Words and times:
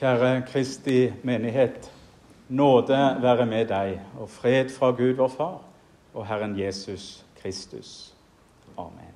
Kjære 0.00 0.42
Kristi 0.48 1.12
menighet. 1.22 1.92
Nåde 2.48 2.96
være 3.20 3.46
med 3.46 3.66
deg, 3.68 3.98
og 4.16 4.30
fred 4.32 4.70
fra 4.72 4.88
Gud 4.96 5.12
vår 5.18 5.28
Far 5.28 5.58
og 6.14 6.24
Herren 6.26 6.54
Jesus 6.56 7.24
Kristus. 7.42 8.14
Amen. 8.78 9.12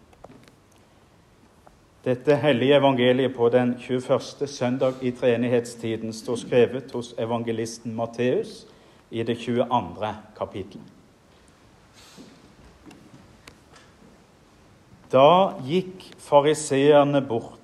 Dette 2.05 2.37
hellige 2.37 2.77
evangeliet 2.77 3.33
på 3.37 3.49
den 3.49 3.75
21. 3.81 4.21
søndag 4.47 5.01
i 5.01 5.11
treenighetstiden 5.11 6.13
står 6.13 6.37
skrevet 6.37 6.93
hos 6.93 7.15
evangelisten 7.19 7.97
Matteus 7.97 8.67
i 9.11 9.23
det 9.23 9.39
22. 9.39 10.13
kapittelet. 10.37 10.93
Da 15.13 15.57
gikk 15.65 16.11
fariseerne 16.19 17.25
bort 17.25 17.64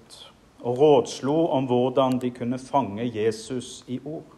og 0.63 0.79
rådslo 0.79 1.47
om 1.47 1.67
hvordan 1.67 2.19
de 2.21 2.31
kunne 2.31 2.59
fange 2.59 3.11
Jesus 3.15 3.85
i 3.89 4.01
ord. 4.05 4.37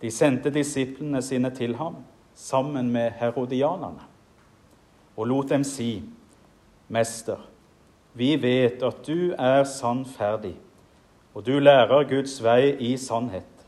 De 0.00 0.10
sendte 0.10 0.50
disiplene 0.50 1.22
sine 1.22 1.50
til 1.54 1.76
ham 1.76 1.96
sammen 2.34 2.90
med 2.90 3.10
herodianerne 3.20 4.10
og 5.16 5.26
lot 5.26 5.48
dem 5.50 5.64
si, 5.64 6.02
'Mester, 6.88 7.36
vi 8.14 8.42
vet 8.42 8.82
at 8.82 9.06
du 9.06 9.34
er 9.38 9.64
sannferdig, 9.64 10.56
og 11.34 11.46
du 11.46 11.58
lærer 11.58 12.08
Guds 12.08 12.42
vei 12.42 12.76
i 12.78 12.96
sannhet.' 12.96 13.66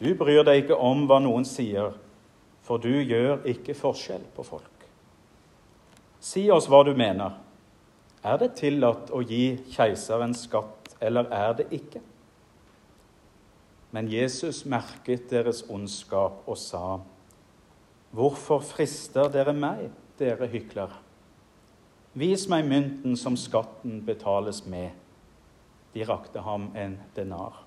Du 0.00 0.14
bryr 0.14 0.42
deg 0.42 0.62
ikke 0.62 0.76
om 0.76 1.06
hva 1.06 1.18
noen 1.18 1.44
sier, 1.44 1.92
for 2.62 2.78
du 2.78 3.02
gjør 3.02 3.42
ikke 3.50 3.74
forskjell 3.74 4.22
på 4.36 4.42
folk. 4.42 4.84
Si 6.20 6.50
oss 6.50 6.68
hva 6.70 6.84
du 6.86 6.92
mener. 6.94 7.32
Er 8.28 8.36
det 8.40 8.56
tillatt 8.58 9.12
å 9.14 9.22
gi 9.24 9.56
keiseren 9.72 10.34
skatt, 10.36 10.96
eller 11.00 11.30
er 11.32 11.54
det 11.60 11.68
ikke? 11.72 12.00
Men 13.94 14.10
Jesus 14.12 14.64
merket 14.68 15.30
deres 15.30 15.62
ondskap 15.72 16.44
og 16.44 16.58
sa, 16.60 16.98
Hvorfor 18.12 18.60
frister 18.64 19.28
dere 19.32 19.52
meg, 19.56 19.88
dere 20.20 20.48
hyklere? 20.48 20.96
Vis 22.18 22.46
meg 22.48 22.66
mynten 22.68 23.16
som 23.20 23.36
skatten 23.36 24.00
betales 24.04 24.62
med. 24.66 24.90
De 25.92 26.04
rakte 26.08 26.40
ham 26.44 26.70
en 26.76 26.96
denar. 27.16 27.62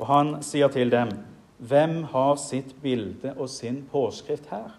Og 0.00 0.08
han 0.08 0.34
sier 0.42 0.72
til 0.72 0.92
dem, 0.92 1.12
Hvem 1.64 2.02
har 2.12 2.34
sitt 2.40 2.74
bilde 2.82 3.32
og 3.38 3.48
sin 3.48 3.84
påskrift 3.88 4.50
her? 4.50 4.74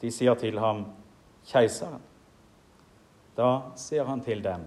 De 0.00 0.12
sier 0.14 0.38
til 0.38 0.60
ham, 0.62 0.86
Keiseren. 1.50 2.11
Da 3.36 3.72
sier 3.80 4.04
han 4.04 4.20
til 4.24 4.42
dem, 4.44 4.66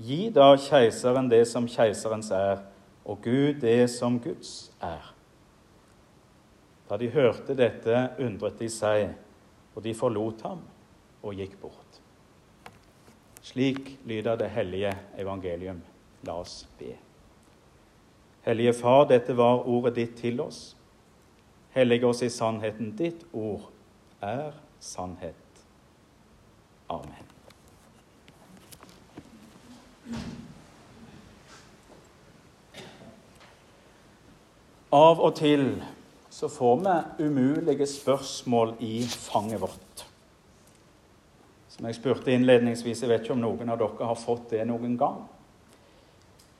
Gi 0.00 0.30
da 0.32 0.54
keiseren 0.56 1.28
det 1.28 1.42
som 1.48 1.66
keiserens 1.68 2.30
er, 2.32 2.62
og 3.04 3.20
Gud 3.20 3.60
det 3.60 3.90
som 3.92 4.16
Guds 4.22 4.70
er. 4.80 5.10
Da 6.88 6.96
de 6.96 7.10
hørte 7.12 7.54
dette, 7.54 8.06
undret 8.18 8.56
de 8.58 8.68
seg, 8.72 9.12
og 9.76 9.84
de 9.84 9.92
forlot 9.94 10.40
ham 10.48 10.62
og 11.20 11.36
gikk 11.36 11.58
bort. 11.60 12.00
Slik 13.44 13.98
lyder 14.08 14.40
det 14.40 14.50
hellige 14.56 14.92
evangelium. 15.18 15.80
La 16.24 16.40
oss 16.40 16.66
be. 16.78 16.92
Hellige 18.44 18.74
Far, 18.76 19.06
dette 19.08 19.36
var 19.36 19.64
ordet 19.68 19.94
ditt 19.96 20.16
til 20.20 20.40
oss. 20.40 20.76
Hellige 21.76 22.08
oss 22.08 22.22
i 22.22 22.28
sannheten. 22.32 22.94
Ditt 22.96 23.24
ord 23.32 23.70
er 24.20 24.56
sannhet. 24.80 25.64
Amen. 26.88 27.29
Av 34.90 35.20
og 35.22 35.36
til 35.38 35.76
så 36.34 36.48
får 36.50 36.80
vi 36.82 37.26
umulige 37.26 37.86
spørsmål 37.86 38.72
i 38.82 39.02
fanget 39.06 39.60
vårt. 39.62 40.02
Som 41.70 41.86
jeg 41.86 41.94
spurte 41.94 42.32
innledningsvis, 42.34 43.02
jeg 43.02 43.10
vet 43.12 43.22
ikke 43.22 43.36
om 43.36 43.44
noen 43.44 43.70
av 43.70 43.78
dere 43.78 44.08
har 44.08 44.18
fått 44.18 44.50
det 44.50 44.64
noen 44.66 44.96
gang. 44.98 45.22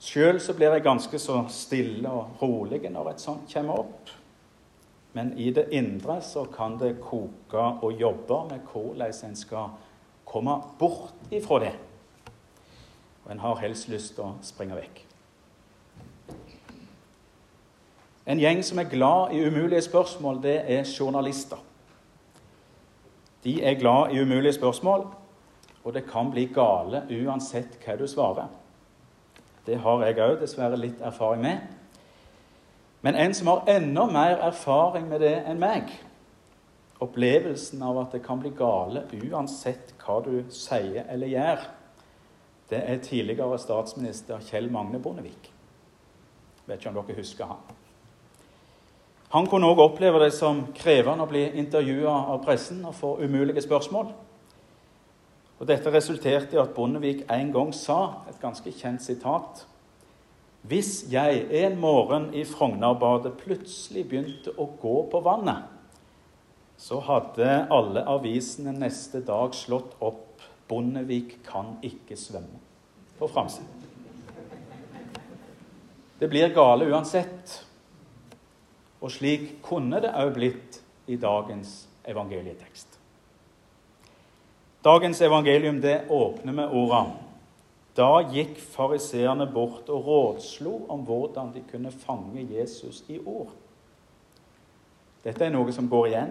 Sjøl 0.01 0.39
så 0.41 0.55
blir 0.55 0.77
jeg 0.77 0.87
ganske 0.87 1.19
så 1.21 1.43
stille 1.51 2.09
og 2.09 2.39
rolig 2.41 2.85
når 2.87 3.11
et 3.11 3.25
sånt 3.27 3.51
kommer 3.51 3.83
opp. 3.83 4.15
Men 5.13 5.35
i 5.35 5.51
det 5.51 5.67
indre 5.75 6.21
så 6.23 6.47
kan 6.55 6.79
det 6.79 7.01
koke 7.03 7.67
og 7.83 7.99
jobbe 7.99 8.45
med 8.53 8.67
hvordan 8.71 9.15
en 9.27 9.37
skal 9.37 9.75
komme 10.25 10.55
bort 10.79 11.35
ifra 11.35 11.65
det. 11.67 11.75
Og 13.25 13.35
en 13.35 13.43
har 13.43 13.63
helst 13.67 13.91
lyst 13.91 14.15
til 14.15 14.29
å 14.31 14.37
springe 14.47 14.79
vekk. 14.79 15.03
En 18.31 18.39
gjeng 18.39 18.61
som 18.63 18.79
er 18.79 18.87
glad 18.87 19.33
i 19.35 19.43
umulige 19.43 19.83
spørsmål, 19.83 20.43
det 20.43 20.61
er 20.71 20.87
journalister. 21.01 21.59
De 23.45 23.63
er 23.63 23.75
glad 23.75 24.13
i 24.13 24.21
umulige 24.23 24.53
spørsmål, 24.53 25.07
og 25.85 25.95
det 25.95 26.05
kan 26.07 26.31
bli 26.31 26.45
gale 26.55 27.03
uansett 27.11 27.79
hva 27.83 27.97
du 27.99 28.07
svarer. 28.07 28.47
Det 29.67 29.81
har 29.83 30.05
jeg 30.05 30.21
òg 30.23 30.37
dessverre 30.45 30.79
litt 30.79 31.03
erfaring 31.03 31.43
med. 31.43 31.59
Men 33.03 33.17
en 33.17 33.35
som 33.35 33.51
har 33.51 33.67
enda 33.69 34.07
mer 34.07 34.37
erfaring 34.47 35.09
med 35.09 35.25
det 35.25 35.35
enn 35.49 35.59
meg, 35.59 35.91
opplevelsen 37.01 37.83
av 37.83 37.99
at 38.05 38.15
det 38.15 38.23
kan 38.23 38.39
bli 38.39 38.53
gale 38.55 39.07
uansett 39.25 39.95
hva 40.05 40.21
du 40.23 40.45
sier 40.55 41.09
eller 41.09 41.35
gjør, 41.35 41.67
det 42.71 42.85
er 42.87 43.03
tidligere 43.03 43.59
statsminister 43.59 44.39
Kjell 44.47 44.71
Magne 44.71 45.03
Bondevik. 45.03 45.51
Vet 46.67 46.79
ikke 46.79 46.93
om 46.93 47.01
dere 47.01 47.19
husker 47.19 47.51
han. 47.57 47.80
Han 49.31 49.47
kunne 49.47 49.69
òg 49.71 49.79
oppleve 49.85 50.19
det 50.25 50.33
som 50.35 50.65
krevende 50.75 51.23
å 51.23 51.31
bli 51.31 51.45
intervjua 51.61 52.17
av 52.33 52.41
pressen 52.43 52.83
og 52.89 52.97
få 52.99 53.13
umulige 53.23 53.63
spørsmål. 53.63 54.09
Og 55.61 55.69
Dette 55.69 55.93
resulterte 55.93 56.57
i 56.57 56.61
at 56.63 56.73
Bondevik 56.75 57.27
en 57.31 57.53
gang 57.55 57.71
sa 57.77 58.25
et 58.31 58.41
ganske 58.43 58.73
kjent 58.75 59.05
sitat. 59.05 59.67
Hvis 60.67 61.05
jeg 61.13 61.45
en 61.63 61.79
morgen 61.81 62.31
i 62.35 62.43
Frognerbadet 62.49 63.37
plutselig 63.41 64.07
begynte 64.09 64.57
å 64.59 64.67
gå 64.81 64.97
på 65.13 65.23
vannet, 65.25 65.69
så 66.81 66.99
hadde 67.05 67.69
alle 67.71 68.03
avisene 68.09 68.73
neste 68.73 69.21
dag 69.21 69.55
slått 69.55 69.95
opp 70.01 70.27
'Bondevik 70.69 71.43
kan 71.45 71.77
ikke 71.83 72.17
svømme' 72.17 72.61
på 73.19 73.29
framsiden. 73.29 73.89
Det 76.21 76.29
blir 76.29 76.55
gale 76.55 76.89
uansett. 76.89 77.70
Og 79.01 79.13
slik 79.13 79.63
kunne 79.65 80.01
det 80.03 80.13
òg 80.13 80.35
blitt 80.37 80.81
i 81.09 81.17
dagens 81.17 81.89
evangelietekst. 82.05 82.99
Dagens 84.85 85.21
evangelium 85.21 85.81
det 85.81 86.07
åpner 86.09 86.53
med 86.53 86.73
ordene 86.73 87.27
Da 87.97 88.23
gikk 88.33 88.55
fariseerne 88.57 89.49
bort 89.51 89.89
og 89.91 90.07
rådslo 90.07 90.87
om 90.89 91.03
hvordan 91.05 91.51
de 91.53 91.61
kunne 91.73 91.91
fange 91.91 92.47
Jesus 92.47 93.03
i 93.09 93.19
ord. 93.19 93.51
Dette 95.25 95.45
er 95.45 95.51
noe 95.53 95.73
som 95.75 95.89
går 95.91 96.07
igjen. 96.07 96.31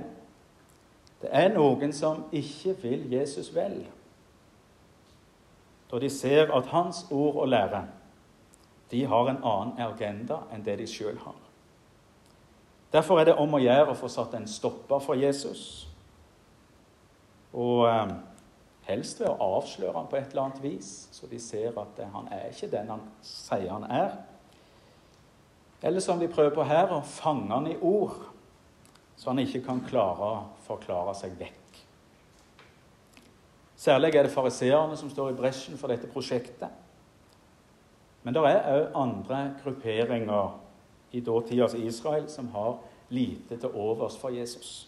Det 1.22 1.29
er 1.35 1.52
noen 1.53 1.91
som 1.94 2.24
ikke 2.31 2.74
vil 2.81 3.03
Jesus 3.12 3.52
vel. 3.56 3.84
Da 5.91 6.00
de 6.00 6.09
ser 6.09 6.56
at 6.56 6.72
hans 6.72 7.06
ord 7.12 7.44
og 7.44 7.52
lære 7.52 7.84
de 8.91 9.03
har 9.06 9.29
en 9.29 9.44
annen 9.44 9.84
agenda 9.84 10.40
enn 10.53 10.63
det 10.66 10.79
de 10.79 10.88
sjøl 10.90 11.19
har. 11.22 11.49
Derfor 12.92 13.20
er 13.20 13.30
det 13.30 13.38
om 13.38 13.54
å 13.54 13.62
gjøre 13.62 13.94
å 13.94 13.98
få 13.98 14.10
satt 14.10 14.34
en 14.34 14.48
stopper 14.50 15.02
for 15.04 15.20
Jesus. 15.20 15.64
Og 17.54 17.86
eh, 17.90 18.16
helst 18.90 19.22
ved 19.22 19.30
å 19.30 19.52
avsløre 19.60 19.94
han 19.98 20.10
på 20.10 20.18
et 20.18 20.32
eller 20.32 20.48
annet 20.48 20.64
vis, 20.64 21.08
så 21.14 21.30
de 21.30 21.40
ser 21.42 21.78
at 21.78 22.02
eh, 22.02 22.10
han 22.14 22.30
er 22.34 22.50
ikke 22.50 22.72
den 22.74 22.90
han 22.90 23.06
sier 23.26 23.70
han 23.70 23.86
er. 23.86 24.18
Eller 25.86 26.03
som 26.03 26.20
de 26.20 26.28
prøver 26.32 26.56
på 26.56 26.66
her, 26.68 26.91
å 26.91 27.06
fange 27.06 27.53
han 27.53 27.70
i 27.70 27.78
ord, 27.78 28.18
så 29.20 29.32
han 29.32 29.42
ikke 29.44 29.64
kan 29.68 29.84
klare 29.85 30.34
å 30.34 30.44
forklare 30.66 31.14
seg 31.16 31.38
vekk. 31.40 31.56
Særlig 33.80 34.16
er 34.16 34.28
det 34.28 34.34
fariseerne 34.34 34.97
som 35.00 35.12
står 35.12 35.32
i 35.32 35.38
bresjen 35.38 35.78
for 35.80 35.92
dette 35.92 36.09
prosjektet. 36.12 36.74
Men 38.26 38.35
det 38.35 38.42
er 38.44 38.66
òg 38.74 38.97
andre 39.00 39.38
grupperinger 39.62 40.58
i 41.11 41.22
dåtidas 41.22 41.73
Israel 41.73 42.29
som 42.29 42.50
har 42.53 42.78
lite 43.09 43.58
til 43.58 43.76
overs 43.76 44.17
for 44.17 44.29
Jesus. 44.29 44.88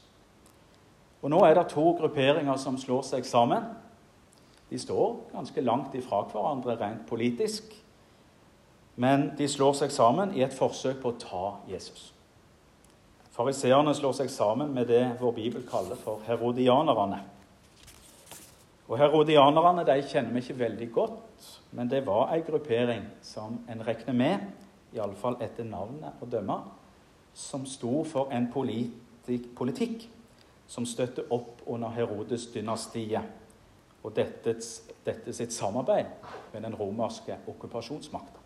Og 1.21 1.29
Nå 1.29 1.41
er 1.45 1.53
det 1.57 1.69
to 1.69 1.91
grupperinger 1.97 2.57
som 2.57 2.77
slår 2.77 3.01
seg 3.05 3.25
sammen. 3.25 3.65
De 4.69 4.79
står 4.79 5.17
ganske 5.33 5.61
langt 5.61 5.95
ifra 5.95 6.23
hverandre 6.31 6.77
rent 6.79 7.03
politisk, 7.09 7.63
men 8.95 9.31
de 9.37 9.47
slår 9.47 9.73
seg 9.81 9.91
sammen 9.91 10.33
i 10.35 10.43
et 10.45 10.55
forsøk 10.55 11.01
på 11.01 11.11
å 11.11 11.19
ta 11.19 11.45
Jesus. 11.69 12.11
Fariseerne 13.31 13.93
slår 13.95 14.15
seg 14.17 14.31
sammen 14.31 14.73
med 14.75 14.89
det 14.91 15.03
vår 15.21 15.35
bibel 15.35 15.63
kaller 15.67 15.99
for 15.99 16.23
herodianerne. 16.27 17.21
Og 18.91 18.97
Herodianerne 18.99 19.85
de 19.87 20.01
kjenner 20.03 20.33
vi 20.35 20.41
ikke 20.43 20.59
veldig 20.59 20.87
godt, 20.91 21.45
men 21.71 21.87
det 21.87 22.01
var 22.03 22.33
ei 22.35 22.41
gruppering 22.43 23.05
som 23.23 23.61
en 23.71 23.83
regner 23.87 24.17
med, 24.17 24.49
iallfall 24.95 25.37
etter 25.41 25.67
navnet 25.67 26.21
å 26.21 26.29
dømme, 26.29 26.57
som 27.33 27.65
sto 27.65 28.03
for 28.03 28.31
en 28.35 28.49
politik, 28.51 29.51
politikk 29.55 30.07
som 30.71 30.85
støtter 30.87 31.27
opp 31.33 31.61
under 31.67 31.91
Herodes-dynastiet 31.95 33.21
og 34.03 34.13
dette, 34.15 34.55
dette 35.05 35.33
sitt 35.35 35.53
samarbeid 35.53 36.05
med 36.53 36.63
den 36.63 36.75
romerske 36.75 37.37
okkupasjonsmakta. 37.47 38.39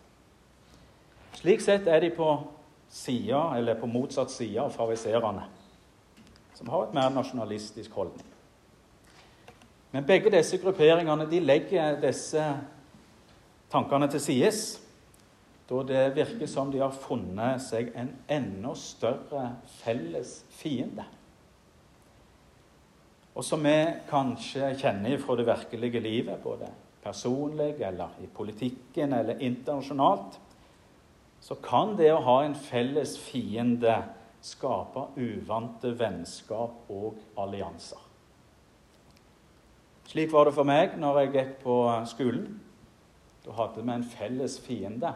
Slik 1.35 1.61
sett 1.61 1.87
er 1.87 1.99
de 2.01 2.09
på 2.15 2.29
sida, 2.89 3.51
eller 3.57 3.75
på 3.79 3.89
motsatt 3.89 4.31
side 4.31 4.61
av 4.61 4.71
fariserene, 4.73 5.43
som 6.55 6.69
har 6.71 6.87
et 6.87 6.95
mer 6.95 7.09
nasjonalistisk 7.13 7.91
holdning. 7.97 8.25
Men 9.91 10.05
begge 10.07 10.31
disse 10.31 10.57
grupperingene 10.59 11.27
de 11.29 11.39
legger 11.39 11.99
disse 12.01 12.43
tankene 13.71 14.09
til 14.11 14.21
sides, 14.23 14.63
da 15.65 15.81
det 15.83 16.01
virker 16.15 16.49
som 16.49 16.69
de 16.71 16.81
har 16.83 16.93
funnet 16.93 17.61
seg 17.65 17.89
en 17.97 18.11
enda 18.29 18.75
større 18.77 19.47
felles 19.79 20.43
fiende. 20.53 21.05
Og 23.35 23.43
som 23.43 23.65
vi 23.65 23.75
kanskje 24.07 24.75
kjenner 24.79 25.17
fra 25.19 25.35
det 25.35 25.47
virkelige 25.49 26.03
livet, 26.03 26.39
både 26.43 26.69
personlig 27.03 27.73
eller 27.83 28.13
i 28.23 28.29
politikken 28.31 29.13
eller 29.13 29.41
internasjonalt, 29.43 30.37
så 31.41 31.57
kan 31.61 31.97
det 31.97 32.13
å 32.13 32.23
ha 32.25 32.39
en 32.45 32.55
felles 32.57 33.17
fiende 33.21 33.97
skape 34.45 35.09
uvante 35.17 35.91
vennskap 35.97 36.89
og 36.93 37.19
allianser. 37.41 37.99
Slik 40.05 40.31
var 40.31 40.47
det 40.47 40.55
for 40.55 40.69
meg 40.69 40.95
når 41.01 41.19
jeg 41.19 41.31
gikk 41.33 41.55
på 41.65 41.77
skolen. 42.09 42.59
Da 43.45 43.53
hadde 43.57 43.81
vi 43.81 43.93
en 43.93 44.05
felles 44.09 44.59
fiende 44.61 45.11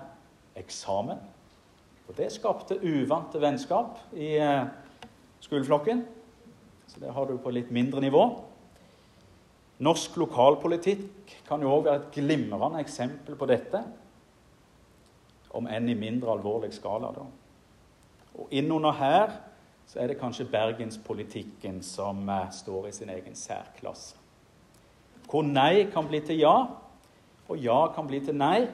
eksamen. 0.59 1.19
Og 2.09 2.15
det 2.17 2.31
skapte 2.33 2.79
uvante 2.81 3.41
vennskap 3.41 3.99
i 4.17 4.35
eh, 4.41 4.65
skoleflokken. 5.45 6.05
Så 6.89 7.01
det 7.03 7.13
har 7.13 7.29
du 7.29 7.37
på 7.37 7.53
litt 7.53 7.69
mindre 7.71 8.01
nivå. 8.01 8.23
Norsk 9.85 10.17
lokalpolitikk 10.19 11.35
kan 11.47 11.61
jo 11.63 11.71
òg 11.71 11.85
være 11.85 12.01
et 12.01 12.15
glimrende 12.17 12.81
eksempel 12.81 13.37
på 13.39 13.47
dette 13.47 13.83
om 15.55 15.69
enn 15.69 15.87
i 15.89 15.97
mindre 15.97 16.33
alvorlig 16.33 16.73
skala. 16.75 17.13
Da. 17.15 17.23
Og 18.39 18.51
innunder 18.53 18.97
her 18.99 19.37
så 19.89 20.03
er 20.03 20.11
det 20.11 20.19
kanskje 20.19 20.49
bergenspolitikken 20.49 21.79
som 21.85 22.27
eh, 22.29 22.49
står 22.53 22.89
i 22.89 22.93
sin 22.93 23.09
egen 23.09 23.37
særklasse. 23.37 24.17
Hvor 25.29 25.45
nei 25.45 25.85
kan 25.93 26.07
bli 26.09 26.21
til 26.25 26.41
ja, 26.41 26.55
og 27.49 27.57
ja 27.61 27.79
kan 27.93 28.07
bli 28.09 28.19
til 28.25 28.37
nei, 28.37 28.67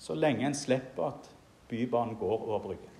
så 0.00 0.16
lenge 0.16 0.46
en 0.46 0.56
slipper 0.56 1.10
at 1.12 1.30
Bybanen 1.68 2.16
går 2.16 2.46
over 2.48 2.58
Bryggen. 2.58 2.94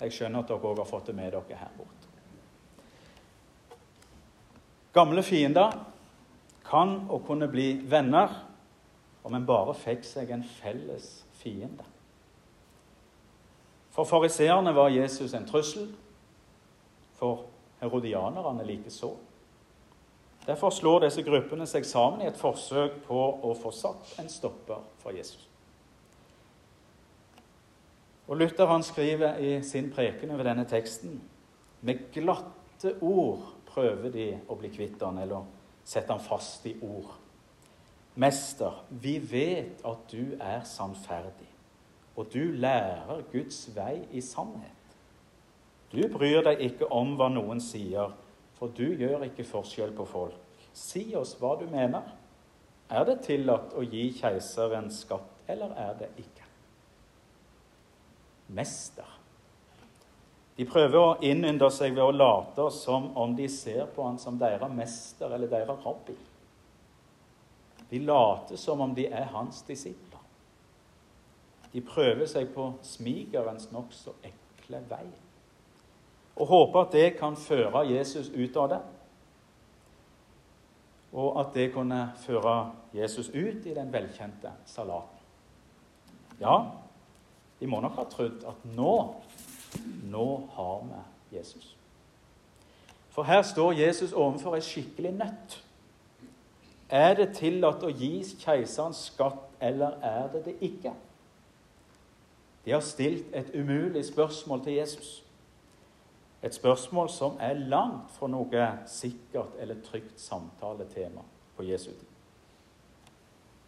Jeg 0.00 0.12
skjønner 0.12 0.42
at 0.42 0.48
dere 0.50 0.70
òg 0.72 0.80
har 0.82 0.88
fått 0.88 1.06
det 1.08 1.14
med 1.14 1.30
dere 1.30 1.58
her 1.60 1.70
borte. 1.76 2.08
Gamle 4.92 5.22
fiender 5.22 5.76
kan 6.66 6.96
og 7.08 7.22
kunne 7.28 7.46
bli 7.48 7.76
venner 7.88 8.34
om 9.22 9.34
en 9.38 9.46
bare 9.46 9.74
fikk 9.78 10.02
seg 10.04 10.32
en 10.34 10.42
felles 10.42 11.22
fiende. 11.38 11.86
For 13.94 14.08
fariseerne 14.08 14.74
var 14.74 14.90
Jesus 14.90 15.34
en 15.36 15.46
trussel, 15.46 15.86
for 17.14 17.46
herodianerne 17.80 18.66
likeså. 18.66 19.12
Derfor 20.46 20.74
slår 20.74 21.06
disse 21.06 21.22
gruppene 21.22 21.68
seg 21.70 21.86
sammen 21.86 22.24
i 22.24 22.28
et 22.32 22.40
forsøk 22.40 23.04
på 23.06 23.22
å 23.46 23.54
få 23.54 23.70
satt 23.70 24.16
en 24.18 24.30
stopper 24.32 24.82
for 24.98 25.14
Jesus. 25.14 25.51
Og 28.30 28.38
Luther 28.38 28.70
han 28.70 28.84
skriver 28.86 29.38
i 29.42 29.56
sin 29.66 29.90
preken 29.92 30.30
over 30.30 30.46
denne 30.46 30.64
teksten 30.68 31.20
med 31.82 32.06
glatte 32.14 32.94
ord 33.02 33.42
prøver 33.66 34.12
de 34.14 34.28
å 34.46 34.56
bli 34.58 34.70
kvitt 34.70 35.02
han, 35.02 35.18
eller 35.18 35.46
sette 35.84 36.12
han 36.14 36.22
fast 36.22 36.66
i 36.70 36.76
ord. 36.82 37.10
Mester, 38.14 38.82
vi 39.02 39.16
vet 39.18 39.80
at 39.88 40.04
du 40.12 40.36
er 40.36 40.62
sannferdig, 40.68 41.48
og 42.14 42.28
du 42.30 42.52
lærer 42.52 43.24
Guds 43.32 43.64
vei 43.74 44.04
i 44.12 44.22
sannhet. 44.22 44.78
Du 45.92 46.00
bryr 46.12 46.44
deg 46.46 46.62
ikke 46.68 46.88
om 46.92 47.16
hva 47.18 47.28
noen 47.32 47.60
sier, 47.60 48.12
for 48.56 48.70
du 48.76 48.94
gjør 49.00 49.26
ikke 49.26 49.48
forskjell 49.48 49.96
på 49.96 50.06
folk. 50.08 50.68
Si 50.72 51.08
oss 51.18 51.34
hva 51.40 51.56
du 51.60 51.66
mener. 51.68 52.06
Er 52.92 53.04
det 53.08 53.22
tillatt 53.26 53.74
å 53.74 53.82
gi 53.84 54.10
keiseren 54.14 54.90
skatt, 54.92 55.40
eller 55.50 55.72
er 55.80 55.96
det 55.98 56.10
ikke? 56.20 56.41
Mester. 58.46 59.08
De 60.56 60.66
prøver 60.68 60.98
å 60.98 61.16
innynde 61.24 61.70
seg 61.72 61.94
ved 61.96 62.04
å 62.04 62.12
late 62.14 62.68
som 62.74 63.10
om 63.16 63.32
de 63.36 63.48
ser 63.48 63.86
på 63.94 64.04
han 64.04 64.18
som 64.20 64.38
deres 64.38 64.74
mester 64.74 65.32
eller 65.32 65.50
deres 65.50 65.80
rabbi. 65.86 66.16
De 67.88 68.00
later 68.04 68.60
som 68.60 68.80
om 68.80 68.94
de 68.94 69.06
er 69.08 69.30
hans 69.32 69.62
disipler. 69.68 70.20
De 71.72 71.80
prøver 71.80 72.28
seg 72.28 72.52
på 72.52 72.72
smigerens 72.84 73.70
nokså 73.72 74.12
ekle 74.28 74.82
vei 74.90 75.06
og 76.36 76.46
håper 76.48 76.80
at 76.80 76.92
det 76.92 77.08
kan 77.18 77.36
føre 77.36 77.84
Jesus 77.88 78.30
ut 78.32 78.56
av 78.56 78.68
det. 78.72 78.80
Og 81.12 81.40
at 81.40 81.50
det 81.54 81.72
kunne 81.74 82.06
føre 82.24 82.72
Jesus 82.96 83.28
ut 83.28 83.66
i 83.66 83.74
den 83.76 83.92
velkjente 83.92 84.54
salaten. 84.66 85.18
Ja, 86.40 86.56
de 87.62 87.66
må 87.70 87.78
nok 87.78 87.94
ha 87.94 88.04
trodd 88.10 88.42
at 88.50 88.62
nå, 88.74 88.94
nå 90.10 90.28
har 90.56 90.80
vi 90.88 91.36
Jesus. 91.36 91.76
For 93.14 93.22
her 93.22 93.44
står 93.46 93.76
Jesus 93.78 94.12
overfor 94.12 94.56
ei 94.58 94.64
skikkelig 94.66 95.12
nøtt. 95.14 95.54
Er 96.90 97.14
det 97.20 97.28
tillatt 97.38 97.84
å 97.86 97.92
gi 97.94 98.16
keiseren 98.40 98.96
skatt, 98.98 99.44
eller 99.62 99.94
er 100.02 100.26
det 100.32 100.42
det 100.48 100.56
ikke? 100.66 100.90
De 102.64 102.74
har 102.74 102.82
stilt 102.82 103.30
et 103.30 103.54
umulig 103.54 104.02
spørsmål 104.10 104.64
til 104.66 104.80
Jesus. 104.80 105.12
Et 106.42 106.54
spørsmål 106.54 107.14
som 107.14 107.38
er 107.38 107.62
langt 107.62 108.10
fra 108.16 108.26
noe 108.26 108.66
sikkert 108.90 109.54
eller 109.62 109.78
trygt 109.86 110.18
samtaletema 110.18 111.22
på 111.54 111.70
Jesu 111.70 111.92
tid. 111.92 112.10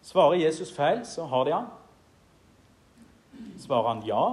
Svarer 0.03 0.43
Jesus 0.43 0.75
feil, 0.75 1.05
så 1.07 1.31
har 1.31 1.47
de 1.47 1.55
han. 1.55 1.71
Svarer 3.59 3.87
han 3.87 4.03
ja, 4.07 4.23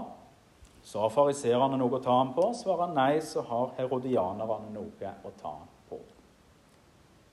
så 0.82 1.04
har 1.04 1.12
fariserene 1.14 1.78
noe 1.78 1.98
å 1.98 2.02
ta 2.02 2.16
ham 2.18 2.32
på. 2.34 2.48
Svarer 2.58 2.88
han 2.88 2.96
nei, 2.98 3.20
så 3.22 3.44
har 3.46 3.74
herodianerne 3.78 4.72
noe 4.74 5.14
å 5.22 5.32
ta 5.38 5.54
ham 5.54 5.70
på. 5.88 6.00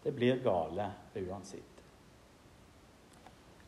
Det 0.03 0.13
blir 0.15 0.39
gale 0.43 0.91
uansett. 1.17 1.65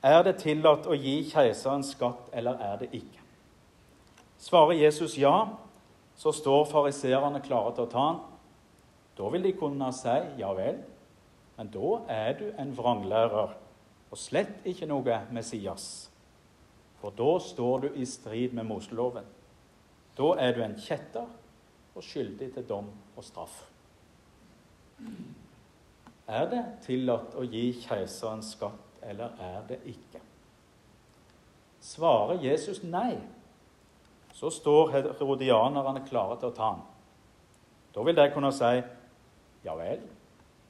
Er 0.02 0.24
det 0.26 0.40
tillatt 0.42 0.88
å 0.90 0.98
gi 0.98 1.20
keiseren 1.30 1.84
skatt, 1.86 2.30
eller 2.34 2.62
er 2.62 2.80
det 2.82 2.90
ikke? 2.98 3.22
Svarer 4.42 4.80
Jesus 4.80 5.18
ja, 5.22 5.36
så 6.18 6.34
står 6.34 6.66
fariserene 6.70 7.42
klare 7.46 7.74
til 7.76 7.86
å 7.86 7.92
ta 7.92 8.06
han. 8.08 8.22
Da 9.18 9.30
vil 9.30 9.46
de 9.46 9.52
kunne 9.58 9.92
si 9.94 10.16
ja 10.40 10.54
vel, 10.58 10.80
men 11.58 11.70
da 11.74 12.00
er 12.10 12.38
du 12.40 12.48
en 12.58 12.72
vranglærer 12.74 13.54
og 14.12 14.18
slett 14.18 14.66
ikke 14.68 14.90
noe 14.90 15.22
Messias. 15.32 16.11
For 17.02 17.14
da 17.18 17.40
står 17.42 17.80
du 17.80 17.88
i 17.98 18.06
strid 18.06 18.54
med 18.54 18.68
Moseloven. 18.70 19.26
Da 20.18 20.34
er 20.40 20.54
du 20.54 20.62
en 20.64 20.78
kjetter 20.78 21.26
og 21.96 22.04
skyldig 22.06 22.52
til 22.54 22.68
dom 22.70 22.92
og 23.18 23.26
straff. 23.26 23.64
Er 26.32 26.46
det 26.52 26.62
tillatt 26.86 27.34
å 27.36 27.44
gi 27.44 27.72
keiseren 27.82 28.44
skatt, 28.46 29.02
eller 29.04 29.34
er 29.42 29.64
det 29.68 29.82
ikke? 29.90 30.22
Svarer 31.82 32.44
Jesus 32.46 32.84
nei, 32.86 33.18
så 34.38 34.52
står 34.54 34.94
herodianerne 34.94 36.06
klare 36.08 36.38
til 36.40 36.52
å 36.52 36.56
ta 36.56 36.70
ham. 36.70 36.84
Da 37.92 38.06
vil 38.06 38.16
de 38.16 38.28
kunne 38.32 38.54
si 38.56 38.72
ja 39.66 39.74
vel, 39.76 40.06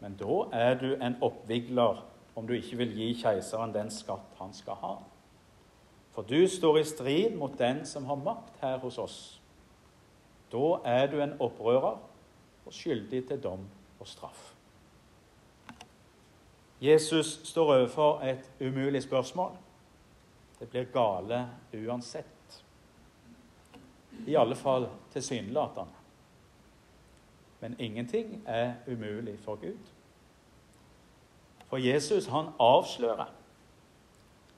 men 0.01 0.15
da 0.17 0.37
er 0.55 0.79
du 0.79 0.89
en 0.95 1.19
oppvigler 1.21 1.99
om 2.35 2.47
du 2.47 2.55
ikke 2.55 2.79
vil 2.79 2.95
gi 2.97 3.11
keiseren 3.21 3.75
den 3.75 3.91
skatt 3.93 4.39
han 4.39 4.55
skal 4.55 4.79
ha. 4.81 4.95
For 6.11 6.27
du 6.27 6.47
står 6.47 6.77
i 6.77 6.83
strid 6.83 7.35
mot 7.39 7.53
den 7.59 7.85
som 7.85 8.05
har 8.05 8.19
makt 8.19 8.59
her 8.61 8.77
hos 8.83 8.97
oss. 8.97 9.19
Da 10.51 10.79
er 10.85 11.07
du 11.07 11.21
en 11.23 11.37
opprører 11.39 12.01
og 12.65 12.73
skyldig 12.75 13.23
til 13.27 13.39
dom 13.43 13.63
og 13.99 14.07
straff. 14.07 14.49
Jesus 16.81 17.39
står 17.43 17.73
overfor 17.75 18.21
et 18.25 18.49
umulig 18.59 19.03
spørsmål. 19.03 19.51
Det 20.59 20.69
blir 20.69 20.89
gale 20.93 21.47
uansett. 21.73 22.63
I 24.27 24.35
alle 24.35 24.55
fall 24.55 24.89
tilsynelatende. 25.13 26.01
Men 27.61 27.75
ingenting 27.79 28.41
er 28.45 28.73
umulig 28.87 29.39
for 29.39 29.55
Gud. 29.55 29.77
For 31.69 31.77
Jesus, 31.77 32.25
han 32.25 32.45
avslører. 32.59 33.29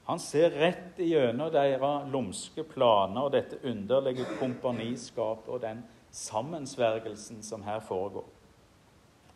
Han 0.04 0.20
ser 0.20 0.50
rett 0.50 0.98
igjennom 1.00 1.48
deres 1.52 2.08
lumske 2.12 2.64
planer 2.68 3.24
og 3.24 3.32
dette 3.32 3.60
underlige 3.64 4.26
kompaniskapet 4.38 5.48
og 5.48 5.62
den 5.62 5.80
sammensvergelsen 6.12 7.42
som 7.42 7.64
her 7.64 7.80
foregår. 7.80 8.26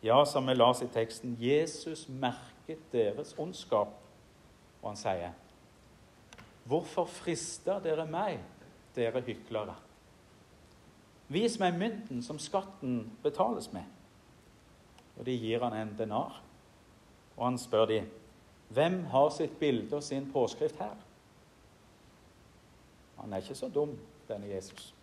Ja, 0.03 0.25
som 0.25 0.47
vi 0.47 0.53
las 0.53 0.81
i 0.81 0.87
teksten, 0.87 1.35
Jesus 1.39 2.05
merket 2.07 2.85
deres 2.93 3.33
ondskap, 3.37 3.97
og 4.81 4.91
han 4.93 4.99
sier 4.99 5.33
Hvorfor 6.69 7.09
frister 7.09 7.81
dere 7.81 8.05
meg, 8.05 8.37
dere 8.95 9.23
hyklere? 9.25 9.73
Vis 11.33 11.57
meg 11.61 11.75
mynten 11.77 12.21
som 12.25 12.39
skatten 12.41 13.01
betales 13.23 13.71
med. 13.73 13.85
Og 15.17 15.25
de 15.25 15.33
gir 15.33 15.65
han 15.65 15.75
en 15.75 15.95
denar. 15.97 16.39
Og 17.35 17.43
han 17.47 17.57
spør 17.57 17.89
de, 17.89 17.99
hvem 18.69 19.03
har 19.11 19.29
sitt 19.33 19.59
bilde 19.59 19.95
og 19.95 20.03
sin 20.03 20.31
påskrift 20.31 20.77
her? 20.79 20.95
Han 23.19 23.33
er 23.33 23.43
ikke 23.43 23.55
så 23.55 23.67
dum, 23.73 23.97
denne 24.29 24.47
Jesus. 24.47 24.93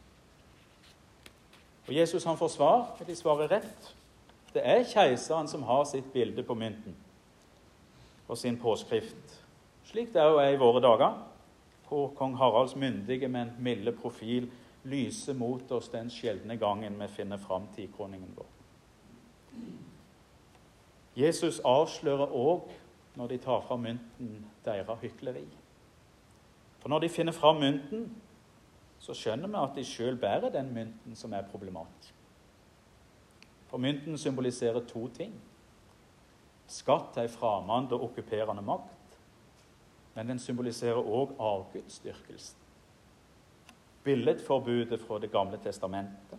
Og 1.87 1.95
Jesus 1.95 2.25
han 2.25 2.39
får 2.39 2.49
svar, 2.49 2.97
og 3.01 3.07
de 3.07 3.17
svarer 3.17 3.51
rett. 3.51 3.95
Det 4.55 4.63
er 4.65 4.87
keiseren 4.89 5.49
som 5.49 5.63
har 5.63 5.85
sitt 5.85 6.13
bilde 6.13 6.43
på 6.43 6.55
mynten 6.55 6.97
og 8.29 8.39
sin 8.39 8.57
påskrift, 8.59 9.43
slik 9.87 10.09
det 10.15 10.23
òg 10.27 10.41
er 10.43 10.55
i 10.57 10.59
våre 10.59 10.81
dager 10.83 11.21
hvor 11.87 12.09
kong 12.19 12.35
Haralds 12.41 12.75
myndige, 12.77 13.29
men 13.29 13.53
milde 13.63 13.93
profil 13.95 14.49
lyser 14.85 15.35
mot 15.39 15.71
oss 15.73 15.89
den 15.89 16.11
sjeldne 16.11 16.57
gangen 16.59 16.99
vi 16.99 17.07
finner 17.09 17.39
fram 17.39 17.69
tikroningen 17.77 18.33
vår. 18.35 18.49
Jesus 21.17 21.61
avslører 21.65 22.35
òg, 22.35 22.67
når 23.17 23.33
de 23.33 23.39
tar 23.39 23.61
fra 23.65 23.77
mynten, 23.77 24.45
deres 24.65 25.01
hykleri. 25.01 25.47
For 26.79 26.93
når 26.93 27.05
de 27.05 27.09
finner 27.09 27.33
fram 27.33 27.61
mynten, 27.61 28.11
så 28.99 29.15
skjønner 29.15 29.49
vi 29.49 29.61
at 29.61 29.77
de 29.77 29.85
sjøl 29.85 30.17
bærer 30.21 30.53
den 30.53 30.73
mynten 30.75 31.17
som 31.17 31.33
er 31.33 31.49
problematisk. 31.51 32.15
For 33.67 33.83
mynten 33.83 34.19
symboliserer 34.19 34.85
to 34.89 35.09
ting. 35.09 35.33
Skatt 36.67 37.19
ei 37.21 37.29
framand 37.31 37.93
og 37.95 38.09
okkuperende 38.09 38.63
makt 38.63 38.97
men 40.17 40.31
den 40.33 40.39
symboliserer 40.41 40.97
òg 41.05 41.35
avgudsdyrkelsen. 41.39 42.57
Billedforbudet 44.05 45.01
fra 45.01 45.19
Det 45.19 45.31
gamle 45.31 45.59
testamentet. 45.61 46.39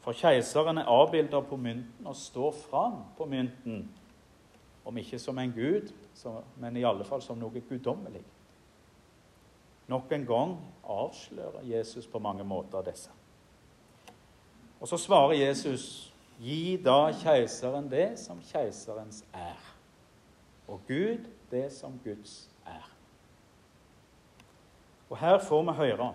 For 0.00 0.12
keiseren 0.16 0.78
er 0.78 0.88
avbilda 0.88 1.40
på 1.40 1.56
mynten 1.56 2.06
og 2.06 2.16
står 2.16 2.52
fram 2.52 3.02
på 3.18 3.26
mynten, 3.26 3.90
om 4.84 4.98
ikke 4.98 5.18
som 5.18 5.38
en 5.38 5.52
gud, 5.52 5.92
men 6.56 6.76
i 6.76 6.84
alle 6.86 7.04
fall 7.04 7.22
som 7.22 7.38
noe 7.38 7.62
guddommelig. 7.68 8.22
Nok 9.88 10.12
en 10.12 10.26
gang 10.28 10.54
avslører 10.84 11.64
Jesus 11.64 12.06
på 12.06 12.20
mange 12.20 12.44
måter 12.44 12.84
disse. 12.84 13.10
Og 14.80 14.88
så 14.88 14.96
svarer 14.96 15.32
Jesus, 15.32 16.12
'Gi 16.38 16.76
da 16.76 17.12
keiseren 17.12 17.90
det 17.90 18.18
som 18.18 18.40
keiserens 18.52 19.24
er.' 19.34 19.74
Og 20.68 20.80
Gud 20.88 21.24
det 21.50 21.72
som 21.72 22.00
Guds 22.04 22.50
er. 22.66 22.90
Og 25.10 25.18
Her 25.18 25.38
får 25.38 25.62
vi 25.62 25.72
høre 25.72 26.14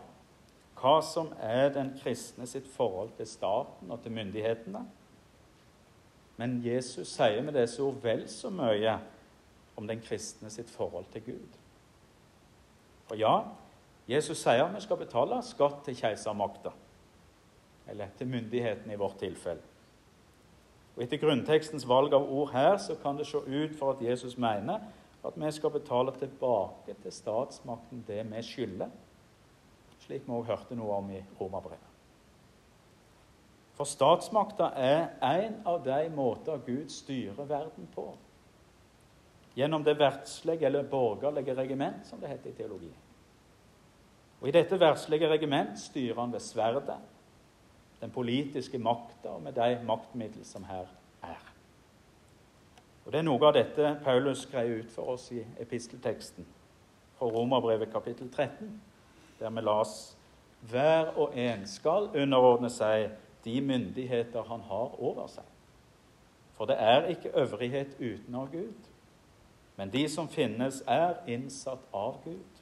hva 0.77 1.01
som 1.01 1.31
er 1.39 1.69
den 1.73 1.93
kristne 2.03 2.47
sitt 2.47 2.67
forhold 2.67 3.13
til 3.17 3.27
staten 3.27 3.91
og 3.91 4.01
til 4.03 4.11
myndighetene. 4.11 4.83
Men 6.37 6.61
Jesus 6.65 7.11
sier 7.13 7.43
med 7.45 7.53
disse 7.57 7.81
ord 7.83 7.99
vel 8.01 8.23
så 8.29 8.49
mye 8.53 8.95
om 9.77 9.87
den 9.89 10.01
kristne 10.01 10.49
sitt 10.53 10.69
forhold 10.69 11.05
til 11.13 11.25
Gud. 11.27 11.59
For 13.09 13.19
ja, 13.19 13.35
Jesus 14.09 14.41
sier 14.41 14.71
vi 14.73 14.81
skal 14.83 14.99
betale 14.99 15.39
skatt 15.45 15.83
til 15.85 15.97
keisermakta, 15.97 16.73
eller 17.87 18.11
til 18.17 18.31
myndighetene 18.31 18.95
i 18.95 18.99
vårt 18.99 19.19
tilfelle. 19.21 19.63
Og 20.93 21.03
Etter 21.03 21.21
grunntekstens 21.21 21.87
valg 21.89 22.13
av 22.13 22.27
ord 22.29 22.51
her 22.53 22.75
så 22.81 22.95
kan 23.01 23.17
det 23.17 23.25
se 23.29 23.39
ut 23.39 23.73
for 23.79 23.95
at 23.95 24.03
Jesus 24.05 24.37
mener 24.37 24.83
at 25.23 25.39
vi 25.39 25.51
skal 25.55 25.73
betale 25.73 26.13
tilbake 26.19 26.93
til 27.01 27.15
statsmakten 27.15 28.03
det 28.07 28.21
vi 28.29 28.43
skylder, 28.45 28.91
slik 30.03 30.27
vi 30.27 30.35
også 30.35 30.51
hørte 30.51 30.77
noe 30.77 30.99
om 30.99 31.09
i 31.15 31.23
Romerbrevet. 31.39 31.92
For 33.83 33.89
statsmakta 33.91 34.69
er 34.79 35.09
en 35.27 35.55
av 35.67 35.81
de 35.83 36.05
måter 36.15 36.61
Gud 36.63 36.87
styrer 36.87 37.43
verden 37.43 37.87
på. 37.91 38.05
Gjennom 39.57 39.83
det 39.83 39.97
verdslige 39.99 40.69
eller 40.69 40.85
borgerlige 40.87 41.55
regiment, 41.57 42.05
som 42.07 42.21
det 42.21 42.29
heter 42.31 42.53
i 42.53 42.53
teologien. 42.55 43.01
Og 44.39 44.47
I 44.47 44.53
dette 44.55 44.79
verdslige 44.79 45.27
regiment 45.27 45.75
styrer 45.81 46.21
han 46.21 46.31
ved 46.31 46.39
sverdet, 46.39 46.95
den 47.99 48.11
politiske 48.11 48.79
makta 48.79 49.33
og 49.35 49.41
med 49.43 49.59
de 49.59 49.75
maktmiddel 49.83 50.45
som 50.47 50.63
her 50.63 50.87
er. 51.23 51.43
Og 53.03 53.11
Det 53.11 53.19
er 53.19 53.27
noe 53.27 53.49
av 53.49 53.57
dette 53.57 53.97
Paulus 54.05 54.45
greier 54.45 54.79
ut 54.79 54.95
for 54.95 55.17
oss 55.17 55.27
i 55.35 55.43
epistelteksten 55.59 56.47
fra 57.17 57.27
Romerbrevet 57.27 57.91
kapittel 57.91 58.31
13, 58.31 58.71
der 59.43 59.51
vi 59.51 59.67
las 59.67 60.15
hver 60.71 61.11
og 61.19 61.35
en 61.35 61.67
skal 61.67 62.07
underordne 62.15 62.71
seg 62.71 63.11
de 63.45 63.61
myndigheter 63.61 64.43
han 64.47 64.61
har 64.61 64.95
over 65.01 65.27
seg. 65.27 65.47
For 66.53 66.69
det 66.69 66.75
er 66.79 67.07
ikke 67.11 67.33
øvrighet 67.39 67.95
utenom 67.99 68.47
Gud, 68.51 68.89
men 69.75 69.93
de 69.93 70.09
som 70.09 70.29
finnes, 70.29 70.83
er 70.87 71.15
innsatt 71.27 71.81
av 71.93 72.19
Gud. 72.23 72.61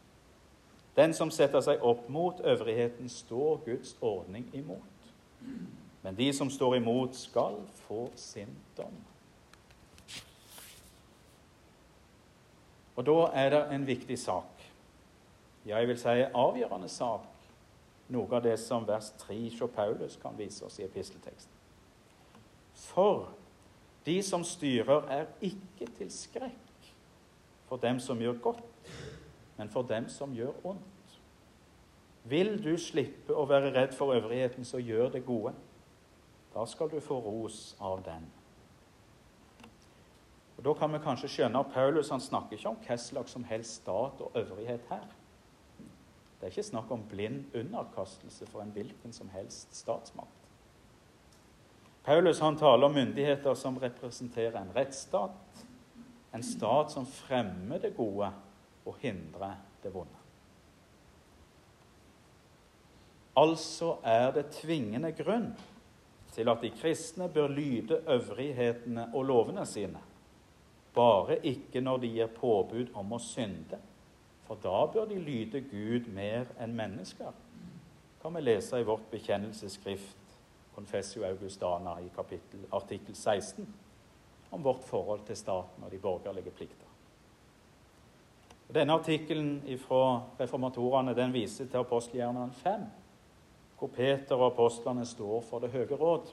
Den 0.95 1.13
som 1.13 1.31
setter 1.31 1.63
seg 1.63 1.83
opp 1.83 2.07
mot 2.09 2.39
øvrigheten, 2.39 3.09
står 3.09 3.63
Guds 3.65 3.97
ordning 4.01 4.47
imot. 4.55 5.11
Men 6.01 6.15
de 6.15 6.33
som 6.33 6.49
står 6.49 6.75
imot, 6.75 7.15
skal 7.15 7.59
få 7.87 8.09
sin 8.15 8.55
dom. 8.77 8.95
Og 12.95 13.05
da 13.05 13.17
er 13.33 13.49
det 13.49 13.61
en 13.75 13.87
viktig 13.87 14.19
sak. 14.19 14.63
Jeg 15.65 15.87
vil 15.87 15.99
si 15.99 16.23
avgjørende 16.33 16.89
sak. 16.89 17.30
Noe 18.11 18.35
av 18.35 18.43
det 18.43 18.57
som 18.59 18.83
vers 18.87 19.11
3 19.23 19.37
hos 19.59 19.71
Paulus 19.75 20.17
kan 20.21 20.35
vise 20.37 20.65
oss 20.65 20.79
i 20.79 20.83
epistelteksten. 20.83 21.53
For 22.75 23.29
de 24.05 24.17
som 24.23 24.43
styrer, 24.43 25.05
er 25.07 25.29
ikke 25.41 25.87
til 25.97 26.11
skrekk 26.11 26.89
for 27.69 27.79
dem 27.79 27.99
som 28.03 28.19
gjør 28.19 28.41
godt, 28.43 28.91
men 29.57 29.69
for 29.69 29.87
dem 29.87 30.09
som 30.09 30.33
gjør 30.35 30.51
ondt. 30.67 31.15
Vil 32.23 32.57
du 32.63 32.73
slippe 32.77 33.33
å 33.33 33.45
være 33.49 33.71
redd 33.73 33.95
for 33.97 34.13
øvrigheten, 34.13 34.65
så 34.65 34.81
gjør 34.81 35.13
det 35.15 35.25
gode. 35.25 35.53
Da 36.53 36.65
skal 36.67 36.91
du 36.91 36.99
få 36.99 37.19
ros 37.23 37.75
av 37.79 38.03
den. 38.05 38.27
Og 40.57 40.63
Da 40.63 40.73
kan 40.73 40.93
vi 40.93 40.99
kanskje 41.01 41.29
skjønne 41.31 41.59
at 41.59 41.71
Paulus 41.73 42.09
han 42.09 42.21
snakker 42.21 42.57
ikke 42.57 42.69
om 42.69 42.83
hva 42.85 42.97
slags 42.97 43.31
som 43.31 43.43
helst 43.43 43.81
stat 43.81 44.19
og 44.21 44.35
øvrighet 44.35 44.83
her. 44.89 45.07
Det 46.41 46.47
er 46.47 46.53
ikke 46.55 46.63
snakk 46.71 46.91
om 46.91 47.03
blind 47.05 47.53
underkastelse 47.53 48.47
for 48.49 48.63
en 48.63 48.71
hvilken 48.73 49.13
som 49.13 49.29
helst 49.29 49.75
statsmakt. 49.77 50.47
Paulus 52.01 52.41
han 52.41 52.57
taler 52.57 52.87
om 52.87 52.95
myndigheter 52.97 53.53
som 53.53 53.77
representerer 53.77 54.57
en 54.57 54.73
rettsstat, 54.73 55.61
en 56.33 56.43
stat 56.43 56.89
som 56.89 57.05
fremmer 57.05 57.77
det 57.83 57.93
gode 57.93 58.31
og 58.89 58.97
hindrer 59.03 59.59
det 59.83 59.93
vonde. 59.93 60.17
Altså 63.37 63.99
er 64.03 64.31
det 64.33 64.49
tvingende 64.57 65.13
grunn 65.15 65.51
til 66.33 66.49
at 66.49 66.63
de 66.65 66.71
kristne 66.73 67.29
bør 67.29 67.53
lyde 67.53 68.01
øvrighetene 68.09 69.11
og 69.13 69.29
lovene 69.29 69.65
sine 69.69 70.01
bare 70.93 71.37
ikke 71.45 71.81
når 71.81 71.97
de 71.97 72.07
gir 72.17 72.31
påbud 72.35 72.91
om 72.99 73.13
å 73.15 73.19
synde, 73.23 73.79
for 74.51 74.59
da 74.63 74.85
bør 74.91 75.05
de 75.05 75.15
lyde 75.15 75.61
Gud 75.61 76.09
mer 76.11 76.49
enn 76.59 76.73
mennesker. 76.75 77.31
Kan 78.19 78.33
vi 78.35 78.41
lese 78.41 78.81
i 78.81 78.83
vårt 78.83 79.05
bekjennelsesskrift 79.07 80.33
Confessio 80.75 81.23
Augustana 81.23 81.93
i 82.03 82.09
kapittel, 82.15 82.65
artikkel 82.71 83.15
16 83.15 83.67
om 84.51 84.63
vårt 84.63 84.83
forhold 84.83 85.23
til 85.27 85.37
staten 85.39 85.85
og 85.85 85.91
de 85.91 85.99
borgerlige 86.03 86.51
plikter. 86.51 86.89
Denne 88.75 88.99
artikkelen 88.99 89.61
fra 89.85 90.19
reformatorene 90.39 91.15
den 91.15 91.31
viser 91.31 91.71
til 91.71 91.85
apostelgjerningene 91.85 92.59
5, 92.59 92.85
hvor 93.79 93.93
Peter 93.95 94.35
og 94.35 94.51
apostlene 94.51 95.05
står 95.05 95.47
for 95.47 95.63
Det 95.63 95.71
høye 95.71 95.95
råd. 95.95 96.27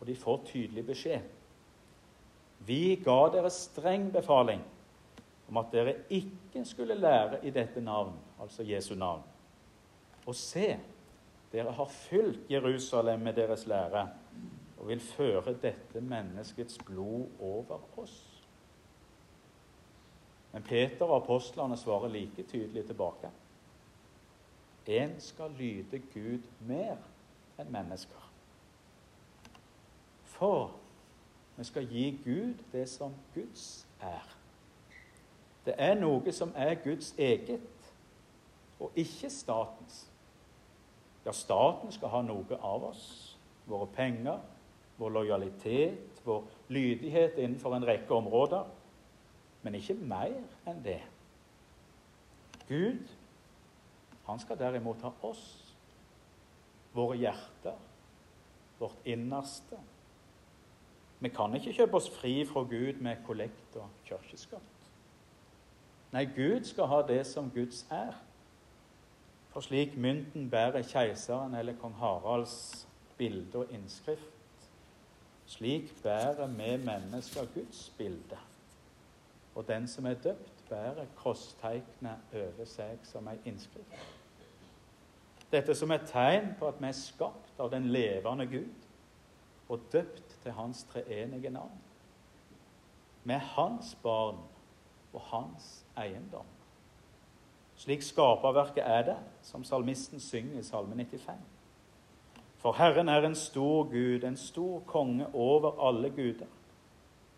Og 0.00 0.06
de 0.06 0.14
får 0.14 0.40
tydelig 0.46 0.86
beskjed. 0.86 1.26
Vi 2.66 3.02
ga 3.02 3.18
dere 3.34 3.50
streng 3.50 4.12
befaling 4.14 4.62
om 5.48 5.56
at 5.56 5.72
dere 5.72 5.94
ikke 6.10 6.64
skulle 6.64 6.94
lære 6.94 7.44
i 7.46 7.50
dette 7.50 7.80
navn, 7.80 8.14
altså 8.40 8.62
Jesu 8.62 8.94
navn. 8.94 9.22
Og 10.26 10.34
se, 10.34 10.76
dere 11.52 11.72
har 11.72 11.84
fylt 11.84 12.50
Jerusalem 12.50 13.20
med 13.20 13.32
deres 13.32 13.66
lære 13.66 14.08
og 14.78 14.88
vil 14.88 15.00
føre 15.00 15.54
dette 15.62 16.00
menneskets 16.00 16.78
blod 16.86 17.26
over 17.40 17.80
oss. 17.96 18.44
Men 20.52 20.62
Peter 20.62 21.04
og 21.04 21.22
apostlene 21.22 21.76
svarer 21.76 22.08
like 22.08 22.42
tydelig 22.42 22.86
tilbake. 22.86 23.30
En 24.86 25.20
skal 25.20 25.50
lyde 25.58 25.98
Gud 26.14 26.42
mer 26.60 26.96
enn 27.58 27.72
mennesker. 27.72 28.22
For 30.36 30.70
vi 31.56 31.64
skal 31.64 31.88
gi 31.88 32.10
Gud 32.24 32.62
det 32.72 32.88
som 32.88 33.14
Guds 33.34 33.86
er. 34.00 34.35
Det 35.66 35.74
er 35.78 35.96
noe 35.98 36.32
som 36.32 36.52
er 36.54 36.76
Guds 36.84 37.10
eget, 37.18 37.88
og 38.80 38.92
ikke 38.94 39.30
statens. 39.32 40.04
Ja, 41.26 41.32
staten 41.34 41.90
skal 41.92 42.12
ha 42.12 42.20
noe 42.22 42.58
av 42.62 42.84
oss. 42.86 43.06
Våre 43.66 43.88
penger, 43.90 44.38
vår 44.96 45.10
lojalitet, 45.16 46.20
vår 46.24 46.44
lydighet 46.70 47.40
innenfor 47.42 47.74
en 47.74 47.86
rekke 47.88 48.14
områder. 48.14 48.68
Men 49.66 49.74
ikke 49.74 49.96
mer 49.98 50.36
enn 50.70 50.84
det. 50.84 51.00
Gud, 52.68 53.10
han 54.26 54.38
skal 54.38 54.58
derimot 54.58 55.02
ha 55.02 55.10
oss, 55.26 55.42
våre 56.94 57.18
hjerter, 57.18 57.74
vårt 58.78 59.02
innerste. 59.06 59.82
Vi 61.18 61.30
kan 61.34 61.54
ikke 61.58 61.74
kjøpe 61.74 61.98
oss 61.98 62.08
fri 62.12 62.38
fra 62.46 62.62
Gud 62.70 63.02
med 63.02 63.22
kollekt 63.26 63.78
og 63.80 63.90
kirkeskatt. 64.06 64.75
Nei, 66.16 66.24
Gud 66.24 66.64
skal 66.64 66.86
ha 66.86 67.02
det 67.02 67.26
som 67.26 67.50
Guds 67.50 67.86
er. 67.90 68.14
For 69.52 69.60
slik 69.60 69.96
mynten 69.96 70.46
bærer 70.50 70.80
keiseren 70.82 71.54
eller 71.54 71.76
kong 71.76 71.92
Haralds 72.00 72.86
bilde 73.18 73.58
og 73.58 73.72
innskrift, 73.72 74.64
slik 75.46 75.92
bærer 76.02 76.46
vi 76.46 76.70
mennesker 76.84 77.44
Guds 77.54 77.92
bilde. 77.98 78.38
Og 79.54 79.68
den 79.68 79.88
som 79.88 80.06
er 80.06 80.14
døpt, 80.14 80.64
bærer 80.70 81.04
krosstegnet 81.16 82.32
over 82.32 82.64
seg 82.64 83.04
som 83.04 83.28
ei 83.28 83.36
innskrift. 83.44 84.00
Dette 85.52 85.76
som 85.76 85.92
et 85.92 86.08
tegn 86.08 86.54
på 86.58 86.72
at 86.72 86.80
vi 86.80 86.88
er 86.94 86.96
skapt 86.96 87.60
av 87.60 87.74
den 87.76 87.92
levende 87.92 88.48
Gud 88.56 88.88
og 89.68 89.84
døpt 89.92 90.38
til 90.42 90.52
Hans 90.52 90.84
treenige 90.88 91.52
navn. 91.52 91.80
Vi 93.24 93.32
er 93.36 93.50
Hans 93.52 93.98
barn 94.02 94.46
og 95.16 95.22
Hans 95.30 95.86
eiendom. 95.98 96.46
Slik 97.76 98.04
skaperverket 98.04 98.84
er 98.84 99.02
det, 99.10 99.16
som 99.44 99.64
salmisten 99.64 100.20
synger 100.20 100.60
i 100.60 100.64
Salme 100.64 100.96
95. 100.96 101.40
For 102.56 102.72
Herren 102.72 103.08
er 103.08 103.26
en 103.26 103.34
stor 103.34 103.84
Gud, 103.90 104.24
en 104.24 104.36
stor 104.36 104.80
konge 104.86 105.26
over 105.34 105.88
alle 105.88 106.10
guder. 106.10 106.48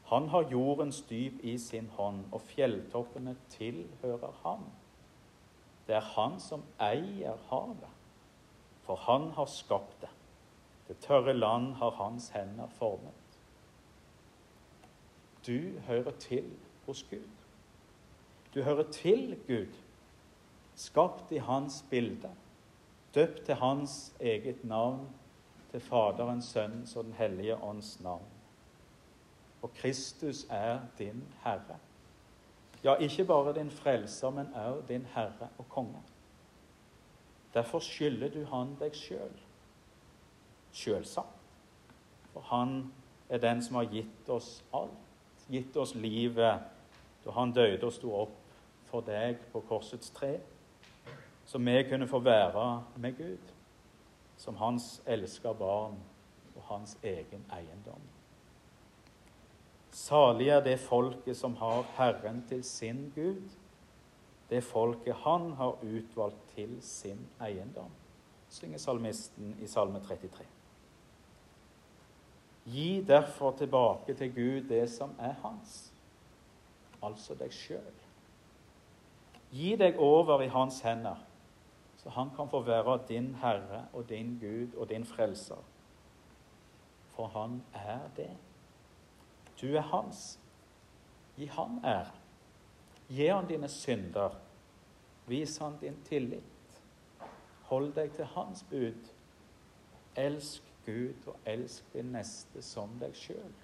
Han 0.08 0.28
har 0.28 0.50
jordens 0.50 1.02
dyp 1.10 1.42
i 1.42 1.58
sin 1.58 1.90
hånd, 1.98 2.24
og 2.32 2.40
fjelltoppene 2.40 3.36
tilhører 3.50 4.32
ham. 4.44 4.64
Det 5.86 5.96
er 5.96 6.12
han 6.14 6.38
som 6.40 6.62
eier 6.80 7.36
havet, 7.50 7.90
for 8.86 8.96
han 9.08 9.30
har 9.36 9.50
skapt 9.52 10.00
det. 10.00 10.12
Det 10.88 10.96
tørre 11.04 11.34
land 11.34 11.74
har 11.74 11.90
hans 11.90 12.30
hender 12.32 12.70
formet. 12.78 13.12
Du 15.46 15.78
hører 15.86 16.10
til 16.10 16.44
hos 16.86 17.02
Gud. 17.10 17.37
Du 18.54 18.62
hører 18.62 18.90
til 18.90 19.36
Gud, 19.46 19.72
skapt 20.74 21.32
i 21.32 21.38
hans 21.38 21.84
bilde, 21.90 22.30
døpt 23.14 23.44
til 23.44 23.54
hans 23.54 24.14
eget 24.20 24.64
navn, 24.64 25.08
til 25.70 25.80
Faderens, 25.80 26.44
Sønnens 26.44 26.96
og 26.96 27.04
Den 27.04 27.12
hellige 27.12 27.62
ånds 27.62 28.00
navn. 28.00 28.24
Og 29.62 29.74
Kristus 29.74 30.46
er 30.50 30.80
din 30.98 31.24
Herre. 31.44 31.78
Ja, 32.84 32.94
ikke 32.94 33.24
bare 33.24 33.54
din 33.54 33.70
frelser, 33.70 34.30
men 34.30 34.54
også 34.54 34.82
din 34.88 35.06
Herre 35.14 35.48
og 35.58 35.68
Konge. 35.68 36.02
Derfor 37.54 37.78
skylder 37.78 38.28
du 38.28 38.44
han 38.44 38.76
deg 38.80 38.94
sjøl. 38.94 39.34
Sjølsagt. 40.72 41.28
For 42.32 42.40
han 42.40 42.92
er 43.28 43.38
den 43.38 43.62
som 43.62 43.76
har 43.76 43.88
gitt 43.92 44.28
oss 44.28 44.64
alt, 44.74 45.46
gitt 45.50 45.76
oss 45.76 45.94
livet 45.94 46.60
da 47.24 47.34
han 47.36 47.52
døde 47.52 47.86
og 47.86 47.92
sto 47.92 48.12
opp 48.14 48.36
for 48.88 49.04
deg 49.04 49.40
på 49.52 49.62
korsets 49.68 50.10
tre, 50.16 50.38
så 51.48 51.58
vi 51.58 51.82
kunne 51.88 52.08
få 52.08 52.20
være 52.20 52.68
med 52.96 53.16
Gud 53.18 53.54
som 54.38 54.56
hans 54.56 55.00
elska 55.06 55.52
barn 55.52 55.96
og 56.56 56.62
hans 56.68 56.96
egen 57.02 57.44
eiendom. 57.52 58.02
Salig 59.90 60.48
er 60.48 60.60
det 60.62 60.78
folket 60.80 61.36
som 61.36 61.56
har 61.58 61.86
Herren 61.96 62.44
til 62.48 62.62
sin 62.64 63.08
Gud, 63.14 63.42
det 64.50 64.62
folket 64.64 65.14
han 65.24 65.52
har 65.58 65.80
utvalgt 65.82 66.54
til 66.54 66.78
sin 66.82 67.26
eiendom, 67.44 67.90
synger 68.48 68.78
salmisten 68.78 69.56
i 69.60 69.66
Salme 69.66 70.00
33. 70.00 70.46
Gi 72.68 73.02
derfor 73.08 73.56
tilbake 73.56 74.14
til 74.14 74.34
Gud 74.34 74.68
det 74.68 74.90
som 74.90 75.10
er 75.18 75.34
hans, 75.42 75.87
altså 77.02 77.34
deg 77.38 77.52
sjøl. 77.54 78.04
Gi 79.50 79.76
deg 79.80 79.96
over 79.98 80.42
i 80.44 80.50
hans 80.52 80.80
hender, 80.84 81.16
så 81.96 82.12
han 82.14 82.30
kan 82.36 82.50
få 82.50 82.60
være 82.66 82.98
din 83.08 83.34
Herre 83.42 83.86
og 83.92 84.08
din 84.08 84.36
Gud 84.40 84.76
og 84.76 84.88
din 84.88 85.04
Frelser. 85.04 85.62
For 87.16 87.26
han 87.26 87.62
er 87.74 88.08
det. 88.16 88.30
Du 89.60 89.66
er 89.66 89.80
hans. 89.80 90.38
Gi 91.36 91.46
han 91.46 91.80
ære. 91.84 92.12
Gi 93.08 93.26
han 93.26 93.48
dine 93.48 93.68
synder. 93.68 94.36
Vis 95.26 95.58
han 95.58 95.78
din 95.80 95.96
tillit. 96.04 96.82
Hold 97.62 97.92
deg 97.92 98.12
til 98.12 98.24
hans 98.24 98.62
bud. 98.70 99.10
Elsk 100.16 100.62
Gud 100.86 101.26
og 101.26 101.36
elsk 101.46 101.92
din 101.92 102.12
neste 102.14 102.62
som 102.62 102.94
deg 103.00 103.16
sjøl. 103.16 103.56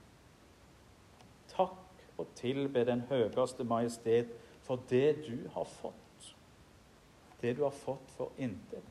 Takk 1.55 1.84
og 2.19 2.27
tilbe 2.35 2.85
den 2.85 3.01
høyeste 3.09 3.65
majestet 3.65 4.31
for 4.63 4.81
det 4.91 5.17
du 5.27 5.49
har 5.55 5.65
fått. 5.65 6.35
Det 7.41 7.57
du 7.57 7.63
har 7.63 7.75
fått 7.75 8.11
for 8.17 8.33
intet, 8.39 8.85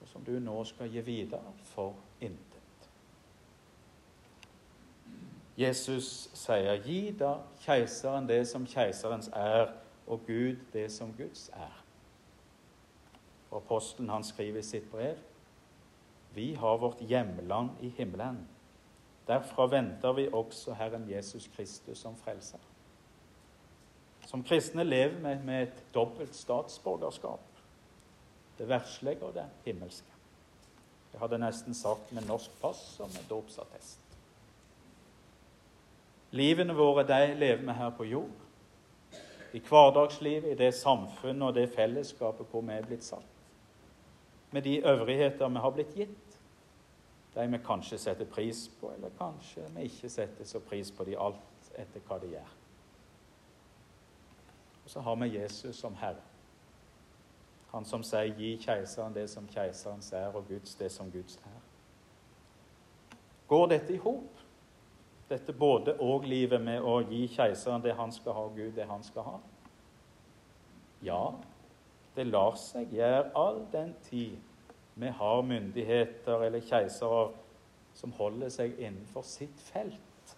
og 0.00 0.08
som 0.08 0.24
du 0.24 0.34
nå 0.38 0.64
skal 0.64 0.90
gi 0.92 1.00
videre 1.00 1.54
for 1.72 1.94
intet. 2.20 2.50
Jesus 5.56 6.30
sier, 6.34 6.82
'Gi 6.82 7.14
da 7.18 7.38
keiseren 7.62 8.28
det 8.28 8.48
som 8.48 8.66
keiserens 8.66 9.30
er, 9.32 9.72
og 10.06 10.26
Gud 10.26 10.56
det 10.72 10.92
som 10.92 11.14
Guds 11.14 11.48
er'. 11.48 11.82
Apostelen 13.56 14.10
han 14.10 14.24
skriver 14.24 14.58
i 14.58 14.62
sitt 14.62 14.90
brev, 14.90 15.16
'Vi 16.34 16.52
har 16.54 16.76
vårt 16.76 17.00
hjemland 17.00 17.70
i 17.80 17.88
himmelen'. 17.88 18.53
Derfra 19.28 19.66
venter 19.66 20.12
vi 20.12 20.28
også 20.32 20.74
Herren 20.74 21.08
Jesus 21.10 21.48
Kristus 21.56 21.98
som 21.98 22.16
frelser. 22.16 22.60
Som 24.26 24.44
kristne 24.44 24.84
lever 24.84 25.16
vi 25.16 25.34
med 25.44 25.62
et 25.62 25.84
dobbelt 25.94 26.34
statsborgerskap. 26.34 27.40
Det 28.58 28.68
verslige 28.68 29.22
og 29.22 29.34
det 29.34 29.46
himmelske. 29.64 30.08
Jeg 31.12 31.20
hadde 31.20 31.38
nesten 31.38 31.74
sagt 31.74 32.12
med 32.12 32.26
norsk 32.26 32.50
pass 32.60 33.00
og 33.00 33.08
med 33.08 33.28
dåpsattest. 33.30 34.00
Livene 36.34 36.74
våre 36.74 37.04
de 37.06 37.34
lever 37.38 37.62
vi 37.62 37.76
her 37.78 37.90
på 37.94 38.04
jord. 38.04 38.40
I 39.54 39.60
hverdagslivet, 39.62 40.50
i 40.50 40.58
det 40.58 40.74
samfunnet 40.74 41.48
og 41.48 41.54
det 41.54 41.68
fellesskapet 41.76 42.50
hvor 42.50 42.64
vi 42.66 42.74
er 42.74 42.86
blitt 42.86 43.04
satt. 43.06 43.30
Med 44.50 44.62
de 44.62 44.80
øvrigheter 44.82 45.48
vi 45.48 45.62
har 45.62 45.70
blitt 45.70 45.94
gitt. 45.94 46.23
De 47.34 47.46
vi 47.50 47.58
kanskje 47.58 47.98
setter 47.98 48.24
pris 48.24 48.68
på, 48.80 48.92
eller 48.94 49.10
kanskje 49.18 49.66
vi 49.74 49.88
ikke 49.88 50.08
setter 50.08 50.44
så 50.44 50.60
pris 50.60 50.90
på 50.90 51.04
de 51.04 51.16
alt 51.18 51.72
etter 51.74 52.00
hva 52.06 52.18
de 52.22 52.30
gjør. 52.36 52.52
Og 54.84 54.90
så 54.90 55.00
har 55.00 55.16
vi 55.16 55.32
Jesus 55.38 55.76
som 55.76 55.94
Herre. 55.94 56.22
Han 57.72 57.84
som 57.84 58.02
sier 58.02 58.34
'gi 58.34 58.56
keiseren 58.56 59.14
det 59.14 59.30
som 59.30 59.46
keiserens 59.46 60.12
er, 60.12 60.28
og 60.28 60.48
Guds 60.48 60.74
det 60.74 60.92
som 60.92 61.10
Guds 61.10 61.36
er'. 61.36 61.64
Går 63.48 63.66
dette 63.66 63.94
i 63.94 63.96
hop? 63.96 64.38
Dette 65.28 65.52
både 65.52 65.96
og-livet 66.00 66.60
med 66.60 66.80
å 66.80 67.00
gi 67.00 67.26
keiseren 67.26 67.82
det 67.82 67.94
han 67.94 68.12
skal 68.12 68.32
ha, 68.32 68.40
og 68.40 68.56
Gud 68.56 68.72
det 68.72 68.86
han 68.86 69.02
skal 69.02 69.22
ha? 69.22 69.38
Ja, 71.02 71.32
det 72.16 72.26
lar 72.26 72.54
seg 72.54 72.92
gjøre 72.92 73.30
all 73.34 73.66
den 73.72 73.94
tid 74.02 74.36
vi 74.94 75.08
har 75.08 75.42
myndigheter 75.42 76.44
eller 76.46 76.60
keisere 76.60 77.32
som 77.94 78.12
holder 78.12 78.50
seg 78.50 78.78
innenfor 78.78 79.22
sitt 79.26 79.60
felt, 79.70 80.36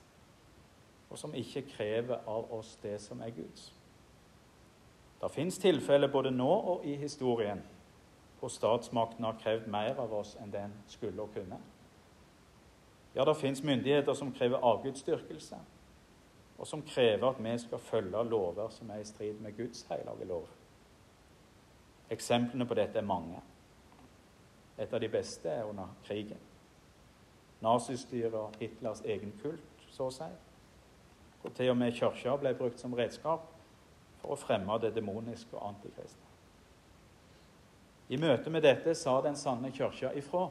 og 1.11 1.19
som 1.19 1.35
ikke 1.35 1.65
krever 1.77 2.25
av 2.29 2.53
oss 2.53 2.77
det 2.83 2.99
som 3.01 3.21
er 3.25 3.33
Guds. 3.37 3.71
Det 5.21 5.31
fins 5.33 5.59
tilfeller 5.59 6.13
både 6.13 6.31
nå 6.31 6.51
og 6.73 6.85
i 6.85 6.97
historien 7.01 7.63
hvor 8.37 8.53
statsmakten 8.53 9.25
har 9.25 9.39
krevd 9.41 9.71
mer 9.73 9.97
av 9.97 10.13
oss 10.13 10.35
enn 10.43 10.53
den 10.53 10.75
skulle 10.93 11.25
og 11.25 11.33
kunne. 11.35 11.57
Ja, 13.17 13.25
det 13.25 13.37
fins 13.41 13.63
myndigheter 13.65 14.15
som 14.15 14.33
krever 14.33 14.61
avgudsdyrkelse. 14.61 15.57
og 16.59 16.67
som 16.67 16.83
krever 16.83 17.29
at 17.29 17.45
vi 17.45 17.59
skal 17.59 17.79
følge 17.79 18.25
lover 18.25 18.69
som 18.69 18.91
er 18.91 18.97
i 18.97 19.05
strid 19.05 19.35
med 19.41 19.57
Guds 19.57 19.87
hellige 19.91 20.25
lov. 20.25 20.47
Eksemplene 22.11 22.67
på 22.67 22.75
dette 22.75 22.99
er 22.99 23.05
mange. 23.05 23.43
Et 24.79 24.93
av 24.93 25.01
de 25.01 25.09
beste 25.09 25.49
er 25.49 25.65
under 25.65 25.89
krigen. 26.05 26.41
Nazistyret 27.65 28.35
og 28.35 28.57
Hitlers 28.61 29.01
egen 29.05 29.33
kult, 29.43 29.85
så 29.91 30.11
å 30.11 30.13
si. 30.13 30.29
Og 31.45 31.55
til 31.55 31.71
og 31.73 31.79
med 31.81 31.95
kirka 31.97 32.37
ble 32.41 32.53
brukt 32.59 32.81
som 32.81 32.95
redskap 32.95 33.47
for 34.21 34.35
å 34.35 34.41
fremme 34.41 34.77
det 34.83 34.93
demoniske 34.97 35.57
og 35.57 35.69
antikristne. 35.71 36.27
I 38.09 38.19
møte 38.23 38.51
med 38.51 38.63
dette 38.63 38.95
sa 38.95 39.21
Den 39.21 39.37
sanne 39.37 39.73
kirka 39.75 40.13
ifra. 40.15 40.49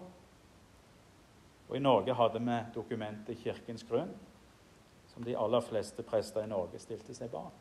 Og 1.69 1.75
I 1.75 1.79
Norge 1.79 2.13
hadde 2.13 2.39
vi 2.39 2.57
dokumentet 2.75 3.37
Kirkens 3.41 3.83
grunn, 3.83 4.11
som 5.13 5.23
de 5.23 5.37
aller 5.37 5.61
fleste 5.61 6.03
prester 6.03 6.43
i 6.43 6.49
Norge 6.49 6.79
stilte 6.79 7.15
seg 7.15 7.31
bak. 7.31 7.53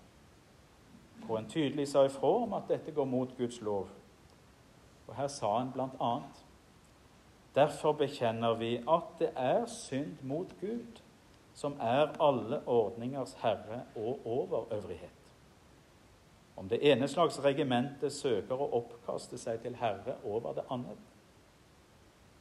Hvor 1.25 1.39
en 1.39 1.49
tydelig 1.49 1.89
sa 1.89 2.05
ifra 2.05 2.33
om 2.43 2.53
at 2.59 2.69
dette 2.69 2.93
går 2.93 3.05
mot 3.05 3.37
Guds 3.39 3.61
lov. 3.63 3.89
Og 5.07 5.15
Her 5.15 5.29
sa 5.29 5.61
en 5.61 5.73
bl.a.: 5.73 6.13
Derfor 7.55 7.93
bekjenner 7.93 8.55
vi 8.59 8.77
at 8.91 9.11
det 9.19 9.31
er 9.37 9.67
synd 9.71 10.17
mot 10.23 10.51
Gud, 10.61 11.03
som 11.55 11.77
er 11.81 12.11
alle 12.23 12.61
ordningers 12.67 13.37
herre 13.43 13.85
og 13.97 14.27
overøvrighet. 14.27 15.21
Om 16.57 16.69
det 16.69 16.81
ene 16.91 17.09
slags 17.09 17.39
regimentet 17.45 18.13
søker 18.13 18.59
å 18.59 18.71
oppkaste 18.79 19.39
seg 19.39 19.63
til 19.63 19.77
herre 19.79 20.17
over 20.25 20.55
det 20.55 20.67
andre. 20.71 20.97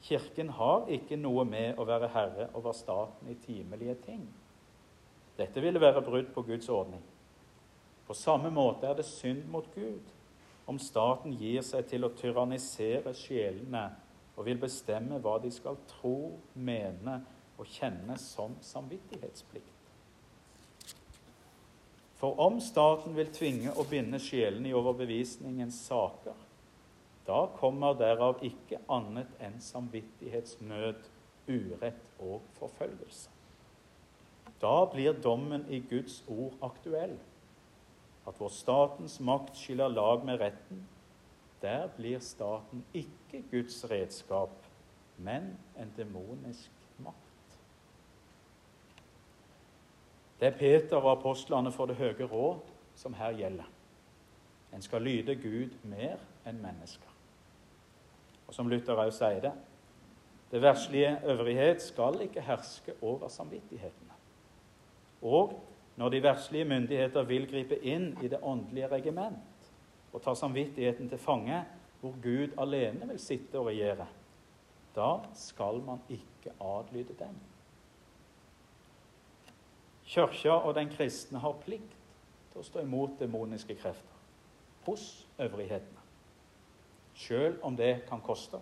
Kirken 0.03 0.49
har 0.49 0.89
ikke 0.91 1.17
noe 1.17 1.45
med 1.45 1.77
å 1.79 1.85
være 1.87 2.09
herre 2.13 2.49
over 2.53 2.73
staten 2.75 3.29
i 3.31 3.37
timelige 3.45 3.95
ting. 4.05 4.25
Dette 5.37 5.61
ville 5.61 5.81
være 5.81 6.01
brudd 6.01 6.33
på 6.33 6.41
Guds 6.41 6.69
ordning. 6.69 7.01
På 8.07 8.13
samme 8.13 8.49
måte 8.53 8.89
er 8.89 8.97
det 8.97 9.05
synd 9.07 9.45
mot 9.49 9.69
Gud 9.75 10.11
om 10.65 10.79
staten 10.79 11.33
gir 11.39 11.63
seg 11.65 11.87
til 11.89 12.05
å 12.05 12.11
tyrannisere 12.15 13.13
sjelene 13.17 13.87
og 14.35 14.45
vil 14.47 14.59
bestemme 14.61 15.19
hva 15.21 15.37
de 15.43 15.51
skal 15.53 15.77
tro, 15.89 16.39
mene 16.53 17.19
og 17.59 17.69
kjenne 17.69 18.17
som 18.21 18.55
samvittighetsplikt. 18.65 19.69
For 22.17 22.39
om 22.39 22.61
staten 22.63 23.17
vil 23.17 23.29
tvinge 23.35 23.73
og 23.75 23.89
binde 23.91 24.19
sjelene 24.23 24.71
i 24.71 24.77
overbevisningens 24.77 25.81
saker, 25.89 26.37
da 27.27 27.45
kommer 27.59 27.95
derav 27.99 28.41
ikke 28.43 28.81
annet 28.91 29.31
enn 29.43 29.59
samvittighetsnød, 29.63 31.09
urett 31.43 32.23
og 32.23 32.41
forfølgelse. 32.55 33.29
Da 34.63 34.85
blir 34.87 35.15
dommen 35.19 35.65
i 35.67 35.81
Guds 35.89 36.21
ord 36.31 36.55
aktuell. 36.63 37.17
At 38.27 38.37
hvor 38.39 38.51
statens 38.51 39.17
makt 39.19 39.57
skiller 39.59 39.91
lag 39.91 40.23
med 40.23 40.39
retten, 40.39 40.85
der 41.63 41.87
blir 41.87 42.19
staten 42.19 42.85
ikke 42.93 43.43
Guds 43.51 43.91
redskap, 43.91 44.51
men 45.17 45.57
en 45.79 45.93
demonisk 45.97 46.71
makt. 46.97 47.59
Det 50.39 50.47
er 50.47 50.57
Peter 50.57 50.97
og 50.97 51.11
apostlene 51.11 51.71
for 51.71 51.87
det 51.87 51.95
høye 51.95 52.27
råd 52.27 52.59
som 52.95 53.13
her 53.13 53.31
gjelder. 53.31 53.69
En 54.73 54.81
skal 54.81 55.01
lyde 55.01 55.35
Gud 55.35 55.77
mer 55.83 56.19
enn 56.45 56.59
mennesker. 56.61 57.13
Og 58.47 58.53
som 58.53 58.67
Luther 58.67 58.99
òg 58.99 59.13
sier 59.15 59.39
det 59.47 59.53
det 60.53 60.61
verslige 60.61 61.15
øvrighet 61.25 61.81
skal 61.81 62.19
ikke 62.21 62.41
herske 62.45 62.93
over 63.01 63.27
samvittighetene. 63.27 64.13
Og 65.21 65.55
når 65.95 66.09
de 66.09 66.23
verslige 66.23 66.65
myndigheter 66.65 67.23
vil 67.23 67.47
gripe 67.49 67.79
inn 67.79 68.11
i 68.21 68.27
det 68.27 68.37
åndelige 68.43 68.91
regiment 68.91 69.52
og 70.13 70.21
ta 70.21 70.33
samvittigheten 70.37 71.09
til 71.09 71.17
fange, 71.17 71.63
hvor 72.01 72.13
Gud 72.23 72.53
alene 72.57 73.07
vil 73.07 73.19
sitte 73.19 73.59
og 73.59 73.71
regjere, 73.71 74.07
da 74.95 75.09
skal 75.33 75.81
man 75.85 76.01
ikke 76.09 76.53
adlyde 76.61 77.15
dem. 77.19 77.35
Kirka 80.05 80.49
og 80.49 80.75
den 80.75 80.89
kristne 80.89 81.39
har 81.39 81.55
plikt 81.63 81.95
til 82.51 82.61
å 82.61 82.67
stå 82.67 82.83
imot 82.83 83.15
demoniske 83.19 83.75
krefter 83.79 84.19
hos 84.83 85.27
øvrighetene, 85.39 86.03
sjøl 87.15 87.55
om 87.63 87.77
det 87.79 88.03
kan 88.09 88.21
koste. 88.21 88.59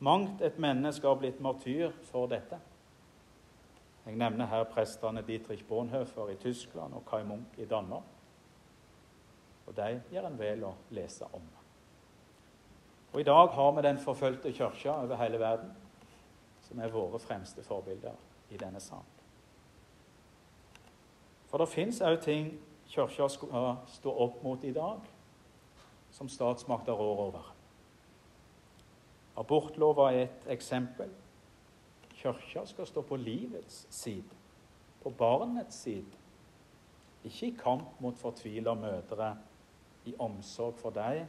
Mangt 0.00 0.42
et 0.44 0.58
menneske 0.58 1.08
har 1.08 1.18
blitt 1.20 1.40
martyr 1.40 1.90
for 2.12 2.28
dette. 2.28 2.60
Jeg 4.06 4.16
nevner 4.16 4.48
her 4.48 4.64
prestene 4.68 5.24
Dietrich 5.24 5.64
Bonhoeffer 5.68 6.30
i 6.32 6.38
Tyskland 6.40 6.94
og 6.94 7.04
Kai 7.08 7.24
Munch 7.24 7.58
i 7.58 7.64
Danmark. 7.68 8.19
Og 9.70 9.76
de 9.76 10.00
gjør 10.10 10.26
en 10.26 10.38
vel 10.38 10.64
å 10.66 10.72
lese 10.90 11.26
om. 11.30 11.44
Og 13.12 13.20
I 13.20 13.26
dag 13.26 13.52
har 13.54 13.72
vi 13.76 13.82
den 13.86 13.98
forfulgte 14.02 14.52
kirka 14.52 14.96
over 15.04 15.16
hele 15.16 15.38
verden, 15.38 15.70
som 16.66 16.80
er 16.82 16.90
våre 16.90 17.18
fremste 17.22 17.62
forbilder 17.62 18.16
i 18.50 18.58
denne 18.58 18.80
salen. 18.82 19.16
For 21.50 21.62
det 21.62 21.70
fins 21.70 22.00
òg 22.02 22.18
ting 22.22 22.50
kirka 22.90 23.28
skal 23.30 23.76
stå 23.94 24.14
opp 24.26 24.42
mot 24.42 24.64
i 24.66 24.74
dag, 24.74 25.06
som 26.10 26.28
statsmakter 26.28 26.98
rår 26.98 27.22
over. 27.28 27.52
Abortlova 29.38 30.08
er 30.10 30.24
et 30.26 30.48
eksempel. 30.50 31.10
Kirka 32.18 32.66
skal 32.66 32.90
stå 32.90 33.06
på 33.06 33.16
livets 33.16 33.86
side, 33.90 34.34
på 35.02 35.10
barnets 35.10 35.78
side. 35.86 36.18
Ikke 37.24 37.46
i 37.46 37.56
kamp 37.58 38.00
mot 38.00 38.18
fortvila 38.18 38.74
mødre, 38.74 39.36
i 40.04 40.14
omsorg 40.18 40.78
for 40.80 40.94
deg, 40.94 41.26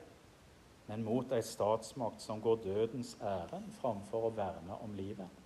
men 0.87 1.03
mot 1.03 1.31
ei 1.31 1.43
statsmakt 1.45 2.21
som 2.23 2.41
går 2.41 2.63
dødens 2.65 3.13
ærend 3.21 3.71
framfor 3.79 4.27
å 4.27 4.33
verne 4.35 4.77
om 4.83 4.93
livet. 4.97 5.41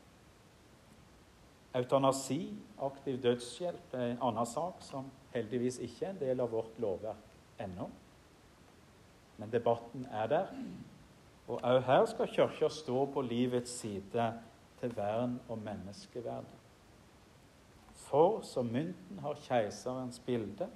Eutanasi, 1.76 2.54
aktiv 2.80 3.20
dødshjelp, 3.24 3.94
er 3.94 4.14
en 4.14 4.22
annen 4.24 4.48
sak 4.48 4.80
som 4.86 5.10
heldigvis 5.34 5.82
ikke 5.84 6.06
er 6.06 6.14
en 6.14 6.22
del 6.22 6.42
av 6.42 6.54
vårt 6.56 6.78
lovverk 6.80 7.60
ennå. 7.60 7.90
Men 9.38 9.52
debatten 9.52 10.06
er 10.08 10.30
der. 10.32 10.54
Og 11.48 11.60
òg 11.60 11.82
her 11.86 12.06
skal 12.10 12.32
Kirka 12.32 12.70
stå 12.72 13.06
på 13.12 13.22
livets 13.22 13.76
side 13.82 14.30
til 14.80 14.96
vern 14.96 15.36
om 15.50 15.60
menneskeverdet. 15.60 16.64
For 18.08 18.42
som 18.42 18.72
mynten 18.72 19.20
har 19.20 19.38
keiserens 19.44 20.20
bilde, 20.26 20.70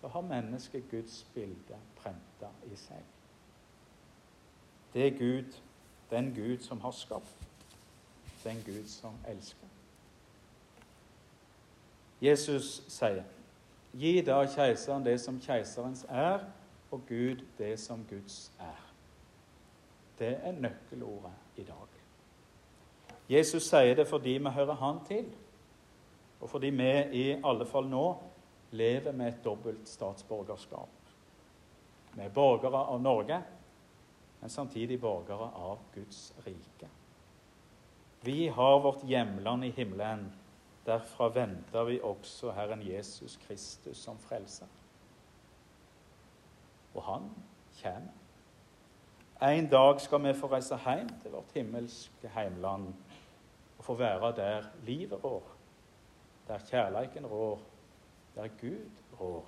så 0.00 0.08
har 0.08 0.20
mennesket 0.20 0.90
Guds 0.90 1.26
bilde 1.34 1.78
prenta 1.96 2.50
i 2.70 2.76
seg. 2.76 3.02
Det 4.94 5.06
er 5.06 5.18
Gud, 5.18 5.56
den 6.10 6.34
Gud 6.34 6.58
som 6.58 6.80
har 6.80 6.90
skapt, 6.90 7.48
den 8.44 8.62
Gud 8.66 8.86
som 8.86 9.14
elsker. 9.28 9.66
Jesus 12.22 12.82
sier, 12.88 13.24
'Gi 13.94 14.20
da 14.20 14.46
keiseren 14.46 15.04
det 15.04 15.20
som 15.20 15.40
keiserens 15.40 16.06
er, 16.08 16.38
og 16.90 17.00
Gud 17.08 17.44
det 17.58 17.80
som 17.80 18.06
Guds 18.10 18.52
er'. 18.58 18.88
Det 20.18 20.38
er 20.42 20.52
nøkkelordet 20.52 21.32
i 21.56 21.62
dag. 21.62 21.88
Jesus 23.28 23.62
sier 23.62 23.94
det 23.94 24.08
fordi 24.08 24.30
vi 24.30 24.48
hører 24.48 24.74
Han 24.74 25.04
til, 25.04 25.32
og 26.40 26.50
fordi 26.50 26.66
vi 26.66 26.92
i 27.12 27.30
alle 27.44 27.66
fall 27.66 27.88
nå 27.88 28.16
lever 28.70 29.12
med 29.12 29.28
et 29.28 29.44
dobbelt 29.44 29.88
statsborgerskap. 29.88 31.12
Vi 32.14 32.24
er 32.24 32.34
borgere 32.34 32.84
av 32.92 33.00
Norge, 33.02 33.42
men 34.40 34.50
samtidig 34.50 35.00
borgere 35.00 35.50
av 35.54 35.78
Guds 35.94 36.32
rike. 36.46 36.88
Vi 38.20 38.48
har 38.48 38.80
vårt 38.80 39.04
hjemland 39.04 39.64
i 39.64 39.70
himmelen. 39.70 40.32
Derfra 40.86 41.28
venter 41.28 41.84
vi 41.84 42.00
også 42.02 42.50
Herren 42.56 42.82
Jesus 42.82 43.36
Kristus 43.46 43.98
som 44.02 44.18
frelser. 44.18 44.66
Og 46.94 47.02
han 47.02 47.28
kommer. 47.82 48.14
En 49.42 49.68
dag 49.70 50.00
skal 50.00 50.22
vi 50.24 50.34
få 50.34 50.48
reise 50.50 50.74
hjem 50.82 51.10
til 51.22 51.30
vårt 51.30 51.52
himmelske 51.54 52.30
heimland 52.34 52.88
og 53.78 53.84
få 53.86 53.94
være 53.94 54.32
der 54.34 54.64
livet 54.82 55.24
rår, 55.24 55.44
der 56.48 56.64
kjærleiken 56.66 57.26
rår, 57.26 57.60
der 58.38 58.48
Gud 58.60 58.90
rår. 59.20 59.44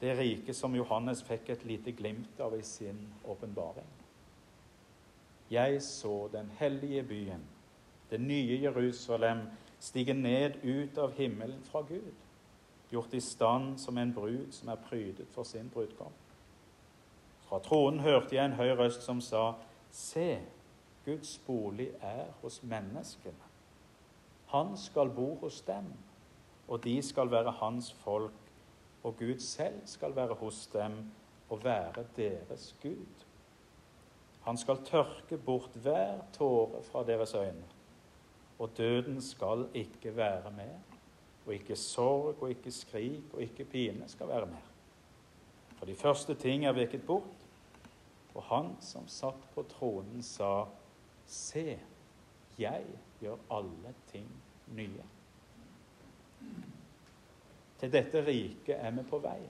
Det 0.00 0.18
riket 0.18 0.56
som 0.56 0.74
Johannes 0.76 1.20
fikk 1.24 1.50
et 1.52 1.64
lite 1.64 1.92
glimt 1.92 2.40
av 2.40 2.56
i 2.56 2.62
sin 2.64 2.98
åpenbaring. 3.24 3.88
Jeg 5.50 5.82
så 5.82 6.28
den 6.32 6.50
hellige 6.58 7.02
byen, 7.02 7.44
det 8.10 8.20
nye 8.20 8.60
Jerusalem, 8.62 9.46
stige 9.80 10.14
ned 10.14 10.56
ut 10.64 10.98
av 10.98 11.12
himmelen 11.12 11.62
fra 11.64 11.80
Gud, 11.80 12.14
gjort 12.90 13.14
i 13.14 13.20
stand 13.20 13.78
som 13.78 13.98
en 13.98 14.14
brud 14.14 14.52
som 14.52 14.68
er 14.72 14.80
prydet 14.88 15.28
for 15.34 15.44
sin 15.44 15.68
brudgom. 15.70 16.12
Fra 17.46 17.60
tronen 17.62 18.00
hørte 18.00 18.34
jeg 18.36 18.44
en 18.44 18.56
høy 18.58 18.72
røst 18.78 19.04
som 19.04 19.20
sa, 19.20 19.52
Se, 19.90 20.40
Guds 21.04 21.38
bolig 21.46 21.90
er 22.02 22.32
hos 22.42 22.62
menneskene. 22.62 23.52
Han 24.46 24.76
skal 24.76 25.10
bo 25.14 25.34
hos 25.40 25.60
dem, 25.60 25.92
og 26.68 26.84
de 26.84 27.02
skal 27.02 27.30
være 27.30 27.50
hans 27.60 27.92
folk, 27.92 28.32
og 29.04 29.16
Gud 29.18 29.38
selv 29.38 29.80
skal 29.86 30.16
være 30.16 30.34
hos 30.34 30.66
dem 30.72 30.92
og 31.50 31.64
være 31.64 32.04
deres 32.16 32.74
Gud. 32.82 33.24
Han 34.42 34.56
skal 34.56 34.84
tørke 34.84 35.38
bort 35.38 35.70
hver 35.82 36.20
tåre 36.32 36.82
fra 36.82 37.04
deres 37.06 37.34
øyne, 37.34 37.64
og 38.58 38.70
døden 38.76 39.20
skal 39.22 39.66
ikke 39.74 40.16
være 40.16 40.50
mer, 40.56 40.78
og 41.46 41.54
ikke 41.54 41.76
sorg 41.76 42.42
og 42.42 42.50
ikke 42.50 42.70
skrik 42.70 43.34
og 43.34 43.42
ikke 43.42 43.64
pine 43.64 44.08
skal 44.08 44.28
være 44.28 44.46
mer. 44.46 44.72
For 45.78 45.86
de 45.86 45.94
første 45.94 46.34
ting 46.34 46.64
er 46.66 46.72
veket 46.72 47.06
bort, 47.06 47.46
og 48.34 48.42
han 48.42 48.76
som 48.80 49.08
satt 49.08 49.46
på 49.54 49.62
tronen, 49.62 50.22
sa, 50.22 50.64
Se, 51.26 51.78
jeg 52.58 52.84
gjør 53.20 53.36
alle 53.50 53.94
ting 54.12 54.28
nye. 54.76 55.02
Til 57.80 57.92
dette 57.92 58.24
riket 58.24 58.76
er 58.78 58.90
vi 58.96 59.04
på 59.04 59.18
vei, 59.20 59.40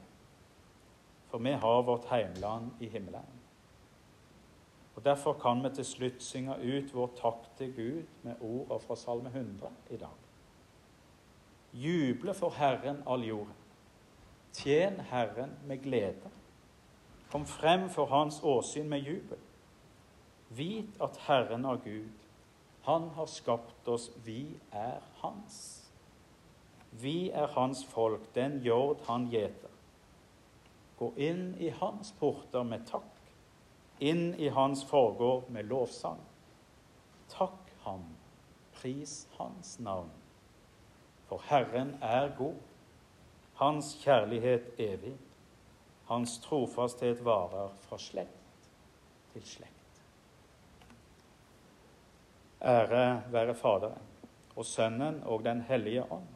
for 1.30 1.42
vi 1.42 1.52
har 1.52 1.82
vårt 1.86 2.08
heimland 2.10 2.70
i 2.80 2.88
himmelen. 2.90 3.32
Og 4.96 5.04
Derfor 5.04 5.32
kan 5.32 5.62
vi 5.64 5.74
til 5.74 5.84
slutt 5.84 6.22
synge 6.22 6.56
ut 6.56 6.94
vår 6.94 7.10
takk 7.18 7.50
til 7.58 7.74
Gud 7.76 8.02
med 8.22 8.40
ordene 8.40 8.80
fra 8.80 8.96
Salme 8.96 9.28
100 9.28 9.70
i 9.90 9.96
dag. 9.96 10.22
Juble 11.72 12.34
for 12.34 12.50
Herren 12.56 13.02
all 13.06 13.24
jorden. 13.24 13.54
Tjen 14.52 15.00
Herren 15.00 15.52
med 15.66 15.82
glede. 15.82 16.30
Kom 17.30 17.46
frem 17.46 17.90
for 17.90 18.06
Hans 18.06 18.40
åsyn 18.42 18.88
med 18.88 18.98
jubel. 18.98 19.38
Vit 20.48 20.96
at 21.02 21.16
Herren 21.26 21.64
er 21.64 21.76
Gud. 21.76 22.08
Han 22.82 23.08
har 23.08 23.26
skapt 23.26 23.88
oss, 23.88 24.10
vi 24.24 24.56
er 24.72 25.00
Hans. 25.14 25.85
Vi 27.00 27.30
er 27.30 27.46
Hans 27.56 27.84
folk, 27.84 28.34
den 28.34 28.60
jord 28.64 29.02
han 29.06 29.28
gjeter. 29.32 29.72
Gå 30.96 31.10
inn 31.16 31.50
i 31.60 31.68
Hans 31.70 32.12
porter 32.16 32.64
med 32.64 32.86
takk, 32.88 33.20
inn 34.00 34.30
i 34.40 34.48
Hans 34.48 34.84
forgård 34.88 35.50
med 35.52 35.68
lovsang. 35.68 36.22
Takk 37.28 37.72
ham, 37.84 38.06
pris 38.78 39.26
Hans 39.36 39.78
navn. 39.78 40.10
For 41.28 41.42
Herren 41.50 41.96
er 42.00 42.30
god, 42.38 42.56
Hans 43.60 43.96
kjærlighet 44.02 44.72
evig. 44.78 45.16
Hans 46.06 46.38
trofasthet 46.38 47.24
varer 47.24 47.72
fra 47.88 47.98
slekt 47.98 48.68
til 49.32 49.42
slekt. 49.42 49.72
Ære 52.62 53.22
være 53.32 53.54
Faderen 53.54 54.12
og 54.56 54.64
Sønnen 54.64 55.22
og 55.24 55.44
Den 55.44 55.60
hellige 55.60 56.04
ånd, 56.12 56.35